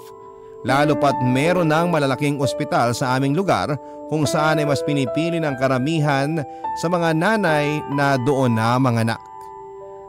Lalo 0.65 0.97
pat 0.97 1.17
meron 1.21 1.69
ng 1.69 1.93
malalaking 1.93 2.41
ospital 2.41 2.93
sa 2.93 3.17
aming 3.17 3.37
lugar 3.37 3.77
kung 4.09 4.25
saan 4.25 4.61
ay 4.61 4.65
mas 4.69 4.81
pinipili 4.85 5.41
ng 5.41 5.53
karamihan 5.57 6.41
sa 6.81 6.89
mga 6.89 7.13
nanay 7.13 7.81
na 7.93 8.17
doon 8.21 8.53
na 8.53 8.77
manganak. 8.77 9.21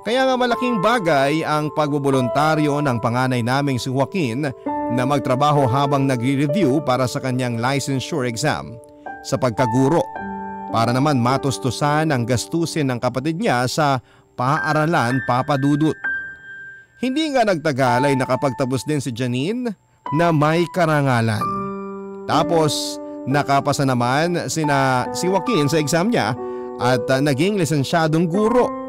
Kaya 0.06 0.22
nga 0.22 0.38
malaking 0.38 0.78
bagay 0.78 1.42
ang 1.42 1.66
pagbobolontaryo 1.74 2.78
ng 2.78 3.02
panganay 3.02 3.42
naming 3.42 3.74
si 3.74 3.90
Joaquin 3.90 4.46
na 4.94 5.02
magtrabaho 5.02 5.66
habang 5.66 6.06
nagre-review 6.06 6.78
para 6.86 7.10
sa 7.10 7.18
kanyang 7.18 7.58
licensure 7.58 8.30
exam 8.30 8.78
sa 9.26 9.34
pagkaguro 9.34 9.98
para 10.70 10.94
naman 10.94 11.18
matustusan 11.18 12.14
ang 12.14 12.22
gastusin 12.22 12.86
ng 12.86 13.02
kapatid 13.02 13.42
niya 13.42 13.66
sa 13.66 13.98
paaralan 14.38 15.18
papadudot. 15.26 15.98
Hindi 17.02 17.34
nga 17.34 17.42
nagtagal 17.42 18.06
ay 18.06 18.14
nakapagtapos 18.14 18.86
din 18.86 19.02
si 19.02 19.10
Janine 19.10 19.74
na 20.14 20.30
may 20.30 20.62
karangalan. 20.70 21.42
Tapos 22.30 23.02
nakapasa 23.26 23.82
naman 23.82 24.38
sina 24.46 25.10
si 25.18 25.26
Joaquin 25.26 25.66
sa 25.66 25.82
exam 25.82 26.14
niya 26.14 26.38
at 26.78 27.02
uh, 27.10 27.18
naging 27.18 27.58
lisensyadong 27.58 28.30
guro. 28.30 28.85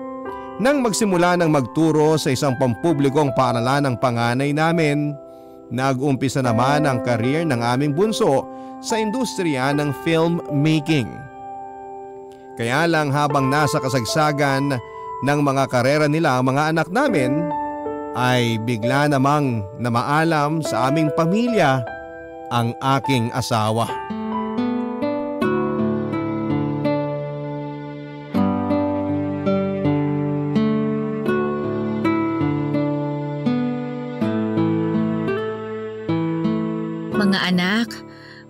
Nang 0.57 0.81
magsimula 0.81 1.37
ng 1.37 1.53
magturo 1.53 2.17
sa 2.17 2.33
isang 2.33 2.57
pampublikong 2.57 3.29
paaralan 3.37 3.93
ng 3.93 3.95
panganay 4.01 4.49
namin, 4.49 5.13
nag-umpisa 5.69 6.41
naman 6.41 6.89
ang 6.89 7.05
karir 7.05 7.45
ng 7.45 7.61
aming 7.61 7.93
bunso 7.93 8.41
sa 8.81 8.97
industriya 8.97 9.69
ng 9.77 9.93
filmmaking. 10.01 11.13
Kaya 12.57 12.89
lang 12.89 13.13
habang 13.13 13.53
nasa 13.53 13.77
kasagsagan 13.77 14.73
ng 15.21 15.39
mga 15.45 15.63
karera 15.69 16.09
nila 16.09 16.41
ang 16.41 16.49
mga 16.49 16.73
anak 16.73 16.89
namin, 16.89 17.53
ay 18.17 18.57
bigla 18.65 19.05
namang 19.05 19.61
namaalam 19.77 20.65
sa 20.65 20.89
aming 20.89 21.13
pamilya 21.13 21.85
ang 22.49 22.73
aking 22.97 23.29
asawa. 23.29 23.85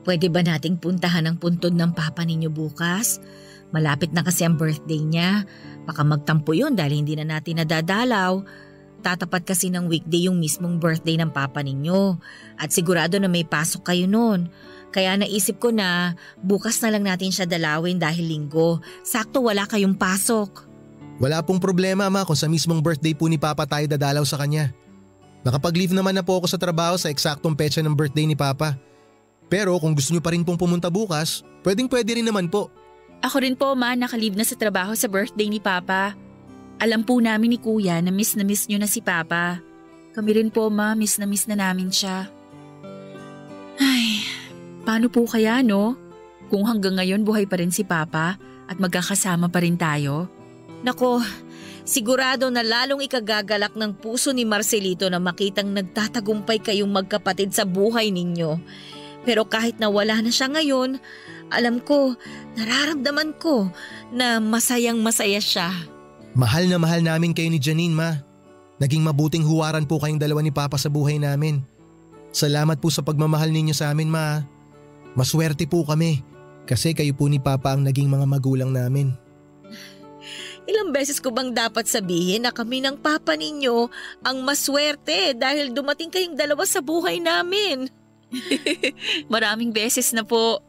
Pwede 0.07 0.31
ba 0.31 0.39
nating 0.39 0.79
puntahan 0.79 1.27
ang 1.27 1.35
puntod 1.35 1.75
ng 1.75 1.91
papa 1.91 2.23
ninyo 2.23 2.47
bukas? 2.47 3.19
Malapit 3.75 4.15
na 4.15 4.23
kasi 4.23 4.47
ang 4.47 4.55
birthday 4.55 5.03
niya. 5.03 5.43
Baka 5.83 6.07
magtampo 6.07 6.55
yun 6.55 6.79
dahil 6.79 7.03
hindi 7.03 7.19
na 7.19 7.27
natin 7.27 7.59
nadadalaw. 7.59 8.39
Tatapat 9.03 9.43
kasi 9.43 9.67
ng 9.67 9.91
weekday 9.91 10.31
yung 10.31 10.39
mismong 10.39 10.79
birthday 10.79 11.19
ng 11.19 11.35
papa 11.35 11.59
ninyo. 11.59 12.15
At 12.55 12.71
sigurado 12.71 13.19
na 13.19 13.27
may 13.27 13.43
pasok 13.43 13.91
kayo 13.91 14.07
noon. 14.07 14.47
Kaya 14.95 15.19
naisip 15.19 15.59
ko 15.59 15.75
na 15.75 16.15
bukas 16.39 16.79
na 16.79 16.95
lang 16.95 17.03
natin 17.03 17.27
siya 17.27 17.43
dalawin 17.43 17.99
dahil 17.99 18.23
linggo. 18.23 18.79
Sakto 19.03 19.43
wala 19.43 19.67
kayong 19.67 19.99
pasok. 19.99 20.63
Wala 21.19 21.43
pong 21.43 21.59
problema 21.59 22.07
ma 22.07 22.23
kung 22.23 22.39
sa 22.39 22.47
mismong 22.47 22.79
birthday 22.79 23.11
po 23.11 23.27
ni 23.27 23.35
Papa 23.35 23.67
tayo 23.67 23.83
dadalaw 23.83 24.23
sa 24.23 24.39
kanya. 24.39 24.71
Nakapag-leave 25.43 25.91
naman 25.91 26.15
na 26.15 26.23
po 26.23 26.39
ako 26.39 26.47
sa 26.47 26.61
trabaho 26.61 26.95
sa 26.95 27.11
eksaktong 27.11 27.57
petsa 27.57 27.83
ng 27.83 27.93
birthday 27.93 28.23
ni 28.23 28.37
Papa. 28.37 28.79
Pero 29.47 29.79
kung 29.79 29.95
gusto 29.95 30.11
niyo 30.11 30.23
pa 30.23 30.35
rin 30.35 30.43
pong 30.43 30.59
pumunta 30.59 30.91
bukas, 30.91 31.43
pwedeng 31.63 31.87
pwede 31.87 32.19
rin 32.19 32.27
naman 32.27 32.51
po. 32.51 32.67
Ako 33.23 33.41
rin 33.41 33.55
po 33.57 33.73
ma, 33.73 33.95
nakalib 33.97 34.37
na 34.37 34.45
sa 34.45 34.53
trabaho 34.53 34.93
sa 34.93 35.09
birthday 35.09 35.49
ni 35.49 35.57
Papa. 35.57 36.13
Alam 36.77 37.01
po 37.01 37.17
namin 37.17 37.57
ni 37.57 37.59
Kuya 37.59 37.97
na 38.03 38.13
miss 38.13 38.37
na 38.37 38.45
miss 38.45 38.69
niyo 38.69 38.77
na 38.77 38.85
si 38.85 39.01
Papa. 39.01 39.57
Kami 40.13 40.29
rin 40.37 40.49
po 40.53 40.69
ma, 40.69 40.93
miss 40.93 41.17
na 41.17 41.25
miss 41.25 41.49
na 41.49 41.57
namin 41.57 41.89
siya. 41.89 42.29
Ay, 43.81 44.21
paano 44.85 45.09
po 45.09 45.25
kaya 45.25 45.65
no? 45.65 45.97
Kung 46.53 46.63
hanggang 46.69 47.01
ngayon 47.01 47.25
buhay 47.25 47.49
pa 47.49 47.57
rin 47.57 47.73
si 47.73 47.81
Papa 47.81 48.37
at 48.67 48.77
magkakasama 48.77 49.49
pa 49.49 49.59
rin 49.63 49.75
tayo? 49.79 50.29
Nako, 50.85 51.25
sigurado 51.81 52.53
na 52.53 52.61
lalong 52.61 53.01
ikagagalak 53.09 53.73
ng 53.73 53.97
puso 53.97 54.29
ni 54.29 54.45
Marcelito 54.45 55.09
na 55.09 55.17
makitang 55.17 55.73
nagtatagumpay 55.73 56.61
kayong 56.61 56.93
magkapatid 56.93 57.49
sa 57.49 57.65
buhay 57.65 58.13
ninyo. 58.13 58.61
Pero 59.27 59.43
kahit 59.43 59.75
na 59.75 59.91
wala 59.91 60.23
na 60.23 60.31
siya 60.31 60.47
ngayon, 60.47 61.03
alam 61.51 61.83
ko, 61.83 62.15
nararamdaman 62.55 63.35
ko 63.35 63.67
na 64.07 64.39
masayang 64.39 65.03
masaya 65.03 65.43
siya. 65.43 65.67
Mahal 66.31 66.71
na 66.71 66.79
mahal 66.79 67.03
namin 67.03 67.35
kayo 67.35 67.51
ni 67.51 67.59
Janine 67.59 67.91
ma. 67.91 68.23
Naging 68.79 69.03
mabuting 69.03 69.43
huwaran 69.43 69.83
po 69.83 69.99
kayong 69.99 70.21
dalawa 70.21 70.39
ni 70.39 70.55
Papa 70.55 70.79
sa 70.79 70.87
buhay 70.87 71.19
namin. 71.19 71.59
Salamat 72.31 72.79
po 72.79 72.87
sa 72.87 73.03
pagmamahal 73.03 73.51
ninyo 73.51 73.75
sa 73.75 73.91
amin 73.91 74.07
ma. 74.07 74.47
Maswerte 75.11 75.67
po 75.67 75.83
kami 75.83 76.23
kasi 76.63 76.95
kayo 76.95 77.11
po 77.11 77.27
ni 77.27 77.43
Papa 77.43 77.75
ang 77.75 77.83
naging 77.83 78.07
mga 78.07 78.23
magulang 78.23 78.71
namin. 78.71 79.11
Ilang 80.67 80.91
beses 80.91 81.23
ko 81.23 81.31
bang 81.31 81.55
dapat 81.55 81.87
sabihin 81.87 82.43
na 82.43 82.51
kami 82.51 82.83
ng 82.83 82.99
papa 82.99 83.39
ninyo 83.39 83.87
ang 84.19 84.43
maswerte 84.43 85.31
dahil 85.31 85.71
dumating 85.71 86.11
kayong 86.11 86.35
dalawa 86.35 86.67
sa 86.67 86.83
buhay 86.83 87.23
namin? 87.23 87.87
Maraming 89.33 89.71
beses 89.71 90.11
na 90.11 90.23
po. 90.23 90.59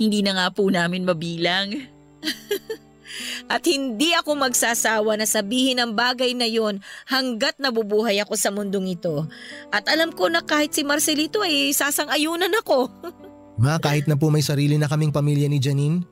Hindi 0.00 0.24
na 0.24 0.32
nga 0.34 0.46
po 0.48 0.68
namin 0.72 1.04
mabilang. 1.04 1.76
At 3.52 3.68
hindi 3.68 4.16
ako 4.16 4.40
magsasawa 4.40 5.20
na 5.20 5.28
sabihin 5.28 5.76
ang 5.76 5.92
bagay 5.92 6.32
na 6.32 6.48
yon 6.48 6.80
hanggat 7.04 7.60
nabubuhay 7.60 8.16
ako 8.24 8.34
sa 8.40 8.48
mundong 8.48 8.96
ito. 8.96 9.28
At 9.68 9.84
alam 9.92 10.16
ko 10.16 10.32
na 10.32 10.40
kahit 10.40 10.72
si 10.72 10.80
Marcelito 10.80 11.44
ay 11.44 11.76
sasang-ayunan 11.76 12.52
ako. 12.64 12.88
Ma, 13.62 13.76
kahit 13.76 14.08
na 14.08 14.16
po 14.16 14.32
may 14.32 14.40
sarili 14.40 14.80
na 14.80 14.88
kaming 14.88 15.12
pamilya 15.12 15.46
ni 15.46 15.60
Janine, 15.60 16.02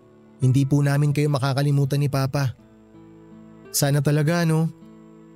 hindi 0.45 0.69
po 0.69 0.85
namin 0.85 1.17
kayo 1.17 1.33
makakalimutan 1.33 1.99
ni 1.99 2.13
Papa. 2.13 2.53
Sana 3.73 4.05
talaga 4.05 4.45
no, 4.45 4.69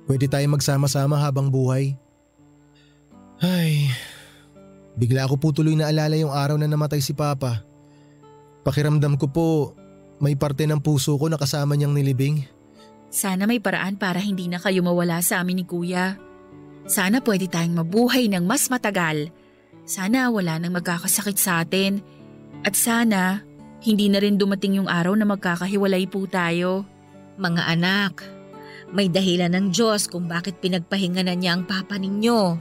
pwede 0.05 0.29
tayo 0.29 0.45
magsama-sama 0.53 1.17
habang 1.17 1.49
buhay. 1.49 1.97
Ay, 3.41 3.89
bigla 4.95 5.27
ako 5.27 5.35
po 5.39 5.47
tuloy 5.51 5.75
na 5.75 5.91
alala 5.91 6.15
yung 6.15 6.31
araw 6.31 6.55
na 6.59 6.67
namatay 6.67 6.99
si 6.99 7.11
Papa. 7.15 7.63
Pakiramdam 8.65 9.15
ko 9.19 9.27
po, 9.29 9.47
may 10.17 10.33
parte 10.33 10.65
ng 10.65 10.81
puso 10.81 11.15
ko 11.19 11.29
na 11.29 11.37
kasama 11.37 11.75
niyang 11.75 11.93
nilibing. 11.93 12.41
Sana 13.11 13.45
may 13.47 13.61
paraan 13.61 13.95
para 13.95 14.19
hindi 14.19 14.49
na 14.49 14.59
kayo 14.59 14.81
mawala 14.81 15.21
sa 15.21 15.39
amin 15.39 15.61
ni 15.61 15.65
Kuya. 15.67 16.17
Sana 16.85 17.21
pwede 17.21 17.47
tayong 17.47 17.79
mabuhay 17.79 18.27
ng 18.27 18.43
mas 18.43 18.67
matagal. 18.67 19.31
Sana 19.85 20.33
wala 20.33 20.57
nang 20.57 20.73
magkakasakit 20.73 21.37
sa 21.37 21.61
atin. 21.61 22.01
At 22.65 22.73
sana 22.73 23.45
hindi 23.85 24.09
na 24.09 24.17
rin 24.17 24.41
dumating 24.41 24.81
yung 24.81 24.89
araw 24.89 25.13
na 25.13 25.29
magkakahiwalay 25.29 26.09
po 26.09 26.25
tayo. 26.25 26.89
Mga 27.37 27.61
anak, 27.77 28.25
may 28.89 29.13
dahilan 29.13 29.53
ng 29.53 29.65
Diyos 29.69 30.09
kung 30.09 30.25
bakit 30.25 30.57
pinagpahinga 30.57 31.21
na 31.21 31.37
niya 31.37 31.53
ang 31.53 31.69
papa 31.69 32.01
ninyo. 32.01 32.57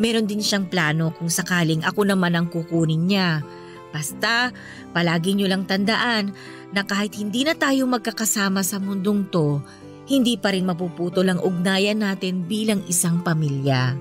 Meron 0.00 0.24
din 0.24 0.40
siyang 0.40 0.68
plano 0.68 1.12
kung 1.12 1.28
sakaling 1.28 1.84
ako 1.84 2.08
naman 2.08 2.32
ang 2.32 2.48
kukunin 2.48 3.04
niya. 3.08 3.44
Basta, 3.92 4.48
palagi 4.96 5.36
niyo 5.36 5.52
lang 5.52 5.68
tandaan 5.68 6.32
na 6.72 6.80
kahit 6.80 7.12
hindi 7.20 7.44
na 7.44 7.52
tayo 7.52 7.84
magkakasama 7.84 8.64
sa 8.64 8.80
mundong 8.80 9.28
to, 9.28 9.60
hindi 10.08 10.40
pa 10.40 10.56
rin 10.56 10.64
mapuputol 10.64 11.28
ang 11.28 11.40
ugnayan 11.44 12.00
natin 12.00 12.48
bilang 12.48 12.80
isang 12.88 13.20
pamilya. 13.20 13.92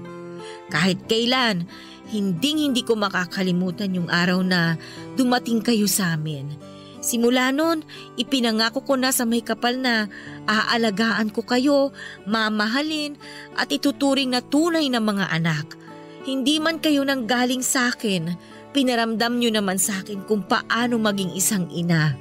Kahit 0.72 1.04
kailan, 1.12 1.68
hinding 2.08 2.72
hindi 2.72 2.82
ko 2.88 2.96
makakalimutan 2.96 3.92
yung 3.92 4.08
araw 4.08 4.40
na 4.40 4.80
dumating 5.20 5.60
kayo 5.60 5.86
sa 5.92 6.16
amin. 6.16 6.56
Simula 7.02 7.50
noon, 7.50 7.82
ipinangako 8.14 8.86
ko 8.86 8.94
na 8.94 9.10
sa 9.10 9.26
may 9.26 9.42
kapal 9.42 9.74
na 9.74 10.06
aalagaan 10.46 11.34
ko 11.34 11.42
kayo, 11.42 11.90
mamahalin 12.30 13.18
at 13.58 13.74
ituturing 13.74 14.32
na 14.32 14.40
tunay 14.40 14.86
na 14.86 15.02
mga 15.02 15.34
anak. 15.34 15.81
Hindi 16.22 16.62
man 16.62 16.78
kayo 16.78 17.02
nang 17.02 17.26
galing 17.26 17.66
sa 17.66 17.90
akin, 17.90 18.38
pinaramdam 18.78 19.42
nyo 19.42 19.50
naman 19.50 19.82
sa 19.82 20.06
akin 20.06 20.22
kung 20.30 20.46
paano 20.46 21.02
maging 21.02 21.34
isang 21.34 21.66
ina. 21.74 22.14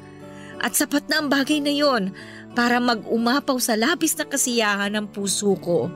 At 0.61 0.77
sapat 0.77 1.09
na 1.09 1.21
ang 1.21 1.29
bagay 1.29 1.61
na 1.61 1.73
yon 1.73 2.13
para 2.57 2.81
mag-umapaw 2.81 3.57
sa 3.61 3.77
labis 3.77 4.17
na 4.17 4.25
kasiyahan 4.29 4.93
ng 4.97 5.07
puso 5.13 5.57
ko. 5.61 5.89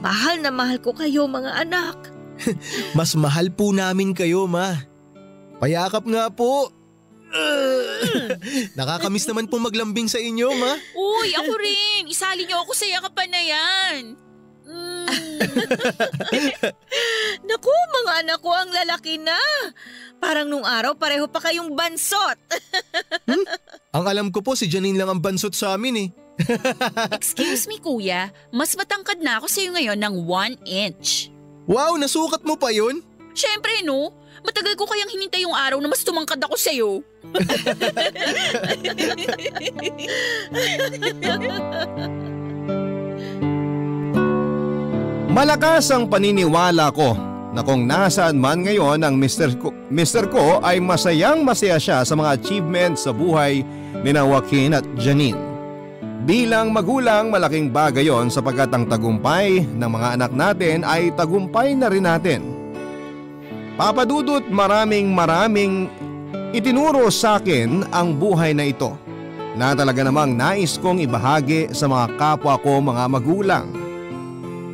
Mahal 0.00 0.40
na 0.40 0.52
mahal 0.52 0.80
ko 0.80 0.96
kayo 0.96 1.28
mga 1.28 1.68
anak. 1.68 2.12
Mas 2.98 3.12
mahal 3.16 3.52
po 3.52 3.72
namin 3.72 4.16
kayo, 4.16 4.48
ma. 4.48 4.80
Payakap 5.60 6.04
nga 6.08 6.28
po. 6.32 6.68
Nakakamiss 8.78 9.28
naman 9.28 9.48
po 9.48 9.60
maglambing 9.60 10.08
sa 10.08 10.20
inyo, 10.20 10.48
ma. 10.56 10.76
Uy, 10.96 11.28
ako 11.34 11.52
rin! 11.60 12.08
Isali 12.08 12.44
niyo 12.48 12.62
ako 12.64 12.72
sa 12.72 12.86
yakapan 12.88 13.30
na 13.30 13.42
yan! 13.42 14.02
Mm. 14.64 15.06
Naku, 17.44 17.68
mga 17.68 18.12
anak 18.24 18.38
ko 18.40 18.50
ang 18.56 18.72
lalaki 18.72 19.20
na. 19.20 19.36
Parang 20.16 20.48
nung 20.48 20.64
araw 20.64 20.96
pareho 20.96 21.28
pa 21.28 21.44
kayong 21.44 21.76
bansot. 21.76 22.40
Ang 23.96 24.04
alam 24.08 24.32
ko 24.32 24.40
po 24.40 24.56
si 24.56 24.64
Janine 24.64 24.96
lang 24.96 25.12
ang 25.12 25.20
bansot 25.20 25.52
sa 25.52 25.76
amin 25.76 26.08
eh. 26.08 26.08
Excuse 27.14 27.70
me 27.70 27.78
kuya, 27.78 28.32
mas 28.50 28.74
matangkad 28.74 29.22
na 29.22 29.38
ako 29.38 29.46
sa'yo 29.46 29.70
ngayon 29.70 30.00
ng 30.00 30.14
one 30.26 30.56
inch. 30.66 31.30
Wow, 31.70 31.94
nasukat 31.94 32.42
mo 32.42 32.58
pa 32.58 32.74
yun? 32.74 33.06
Siyempre 33.38 33.86
no, 33.86 34.10
matagal 34.42 34.74
ko 34.74 34.88
kayang 34.88 35.14
hinintay 35.14 35.46
yung 35.46 35.54
araw 35.54 35.78
na 35.78 35.86
mas 35.86 36.02
tumangkad 36.02 36.42
ako 36.42 36.56
sa'yo. 36.58 36.90
Malakas 45.30 45.86
ang 45.94 46.10
paniniwala 46.10 46.90
ko 46.90 47.33
na 47.54 47.62
kung 47.62 47.86
nasaan 47.86 48.34
man 48.34 48.66
ngayon 48.66 48.98
ang 49.06 49.14
Mr. 49.14 49.54
Ko, 49.62 49.70
Mr. 49.86 50.26
Ko 50.26 50.58
ay 50.58 50.82
masayang 50.82 51.46
masaya 51.46 51.78
siya 51.78 52.02
sa 52.02 52.18
mga 52.18 52.34
achievements 52.34 53.06
sa 53.06 53.14
buhay 53.14 53.62
ni 54.02 54.10
na 54.10 54.26
Joaquin 54.26 54.74
at 54.74 54.82
Janine. 54.98 55.38
Bilang 56.26 56.74
magulang, 56.74 57.30
malaking 57.30 57.70
bagay 57.70 58.10
yon 58.10 58.26
sapagkat 58.26 58.74
ang 58.74 58.90
tagumpay 58.90 59.62
ng 59.62 59.86
mga 59.86 60.08
anak 60.18 60.32
natin 60.34 60.82
ay 60.82 61.14
tagumpay 61.14 61.78
na 61.78 61.86
rin 61.86 62.02
natin. 62.02 62.42
Papadudot 63.78 64.42
maraming 64.50 65.14
maraming 65.14 65.86
itinuro 66.50 67.06
sa 67.12 67.38
akin 67.38 67.86
ang 67.94 68.18
buhay 68.18 68.50
na 68.50 68.66
ito 68.66 68.98
na 69.54 69.78
talaga 69.78 70.02
namang 70.02 70.34
nais 70.34 70.74
kong 70.80 70.98
ibahagi 71.06 71.70
sa 71.70 71.86
mga 71.86 72.18
kapwa 72.18 72.58
ko 72.58 72.82
mga 72.82 73.04
magulang. 73.06 73.66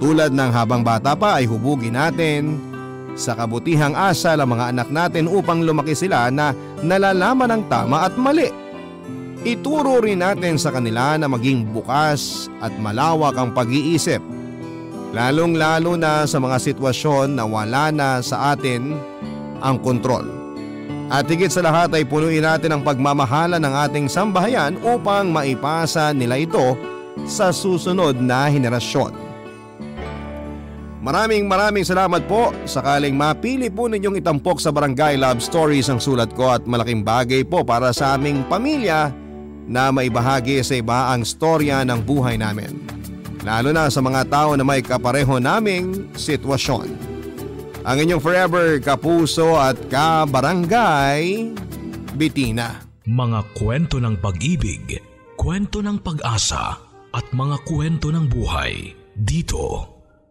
Tulad 0.00 0.32
ng 0.32 0.50
habang 0.54 0.80
bata 0.80 1.12
pa 1.12 1.42
ay 1.42 1.44
hubugin 1.44 1.92
natin 1.98 2.69
sa 3.18 3.34
kabutihang 3.34 3.94
asa 3.94 4.34
ng 4.38 4.48
mga 4.48 4.64
anak 4.74 4.88
natin 4.88 5.26
upang 5.30 5.62
lumaki 5.62 5.94
sila 5.94 6.30
na 6.30 6.54
nalalaman 6.80 7.50
ang 7.50 7.62
tama 7.66 8.06
at 8.06 8.14
mali. 8.14 8.50
Ituro 9.40 10.04
rin 10.04 10.20
natin 10.20 10.60
sa 10.60 10.68
kanila 10.68 11.16
na 11.16 11.24
maging 11.24 11.64
bukas 11.72 12.52
at 12.60 12.76
malawak 12.76 13.32
ang 13.40 13.56
pag-iisip. 13.56 14.20
Lalong 15.16 15.56
lalo 15.56 15.96
na 15.96 16.28
sa 16.28 16.36
mga 16.36 16.60
sitwasyon 16.60 17.40
na 17.40 17.48
wala 17.48 17.88
na 17.88 18.20
sa 18.20 18.52
atin 18.52 18.94
ang 19.64 19.80
kontrol. 19.80 20.28
At 21.10 21.26
higit 21.26 21.50
sa 21.50 21.64
lahat 21.66 21.90
ay 21.90 22.06
punuin 22.06 22.46
natin 22.46 22.70
ang 22.70 22.82
pagmamahala 22.86 23.58
ng 23.58 23.74
ating 23.90 24.06
sambahayan 24.06 24.78
upang 24.84 25.34
maipasa 25.34 26.14
nila 26.14 26.38
ito 26.38 26.78
sa 27.26 27.50
susunod 27.50 28.14
na 28.22 28.46
henerasyon. 28.46 29.29
Maraming 31.00 31.48
maraming 31.48 31.84
salamat 31.84 32.28
po. 32.28 32.52
Sakaling 32.68 33.16
mapili 33.16 33.72
po 33.72 33.88
ninyong 33.88 34.20
itampok 34.20 34.60
sa 34.60 34.68
Barangay 34.68 35.16
Love 35.16 35.40
Stories 35.40 35.88
ang 35.88 35.96
sulat 35.96 36.28
ko 36.36 36.52
at 36.52 36.68
malaking 36.68 37.00
bagay 37.00 37.40
po 37.40 37.64
para 37.64 37.88
sa 37.96 38.20
aming 38.20 38.44
pamilya 38.52 39.08
na 39.64 39.88
maibahagi 39.88 40.60
sa 40.60 40.76
iba 40.76 41.08
ang 41.16 41.24
storya 41.24 41.80
ng 41.88 42.04
buhay 42.04 42.36
namin. 42.36 42.76
Lalo 43.40 43.72
na 43.72 43.88
sa 43.88 44.04
mga 44.04 44.28
tao 44.28 44.52
na 44.52 44.60
may 44.60 44.84
kapareho 44.84 45.40
naming 45.40 46.12
sitwasyon. 46.12 46.92
Ang 47.80 47.96
inyong 48.04 48.20
forever 48.20 48.76
kapuso 48.84 49.56
at 49.56 49.80
kabarangay, 49.88 51.48
Bitina. 52.12 52.84
Mga 53.08 53.40
kwento 53.56 53.96
ng 53.96 54.20
pag-ibig, 54.20 55.00
kwento 55.40 55.80
ng 55.80 55.96
pag-asa 56.04 56.76
at 57.16 57.26
mga 57.32 57.56
kwento 57.64 58.12
ng 58.12 58.28
buhay 58.28 58.92
dito 59.16 59.89